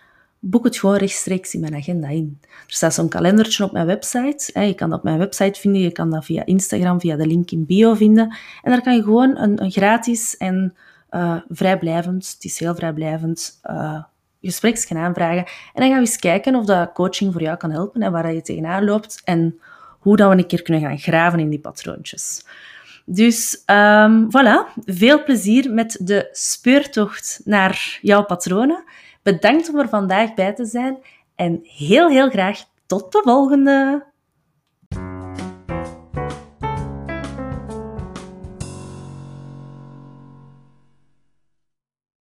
boek 0.50 0.64
het 0.64 0.76
gewoon 0.76 0.96
rechtstreeks 0.96 1.54
in 1.54 1.60
mijn 1.60 1.74
agenda 1.74 2.08
in. 2.08 2.38
Er 2.42 2.74
staat 2.74 2.94
zo'n 2.94 3.08
kalendertje 3.08 3.64
op 3.64 3.72
mijn 3.72 3.86
website. 3.86 4.60
Je 4.60 4.74
kan 4.74 4.88
dat 4.90 4.98
op 4.98 5.04
mijn 5.04 5.18
website 5.18 5.60
vinden, 5.60 5.80
je 5.80 5.92
kan 5.92 6.10
dat 6.10 6.24
via 6.24 6.44
Instagram, 6.44 7.00
via 7.00 7.16
de 7.16 7.26
link 7.26 7.50
in 7.50 7.66
bio 7.66 7.94
vinden. 7.94 8.36
En 8.62 8.70
daar 8.70 8.82
kan 8.82 8.94
je 8.94 9.02
gewoon 9.02 9.36
een, 9.38 9.62
een 9.62 9.70
gratis 9.70 10.36
en 10.36 10.74
uh, 11.10 11.36
vrijblijvend, 11.48 12.30
het 12.34 12.44
is 12.44 12.58
heel 12.58 12.74
vrijblijvend, 12.74 13.60
uh, 13.70 14.02
gespreksje 14.40 14.94
aanvragen. 14.94 15.44
En 15.44 15.80
dan 15.80 15.86
gaan 15.88 15.94
we 15.94 16.06
eens 16.06 16.18
kijken 16.18 16.54
of 16.54 16.64
dat 16.64 16.92
coaching 16.92 17.32
voor 17.32 17.42
jou 17.42 17.56
kan 17.56 17.70
helpen 17.70 18.02
en 18.02 18.12
waar 18.12 18.34
je 18.34 18.42
tegenaan 18.42 18.84
loopt 18.84 19.20
en 19.24 19.58
hoe 19.98 20.16
dat 20.16 20.30
we 20.30 20.36
een 20.36 20.46
keer 20.46 20.62
kunnen 20.62 20.82
gaan 20.82 20.98
graven 20.98 21.38
in 21.38 21.48
die 21.48 21.58
patroontjes. 21.58 22.44
Dus 23.06 23.62
um, 23.66 24.28
voilà, 24.30 24.82
veel 24.84 25.24
plezier 25.24 25.72
met 25.72 25.98
de 26.00 26.28
speurtocht 26.32 27.40
naar 27.44 27.98
jouw 28.02 28.24
patronen. 28.24 28.84
Bedankt 29.24 29.68
om 29.68 29.78
er 29.78 29.88
vandaag 29.88 30.34
bij 30.34 30.54
te 30.54 30.64
zijn 30.64 30.98
en 31.34 31.60
heel, 31.62 32.08
heel 32.08 32.30
graag 32.30 32.64
tot 32.86 33.12
de 33.12 33.20
volgende! 33.24 34.06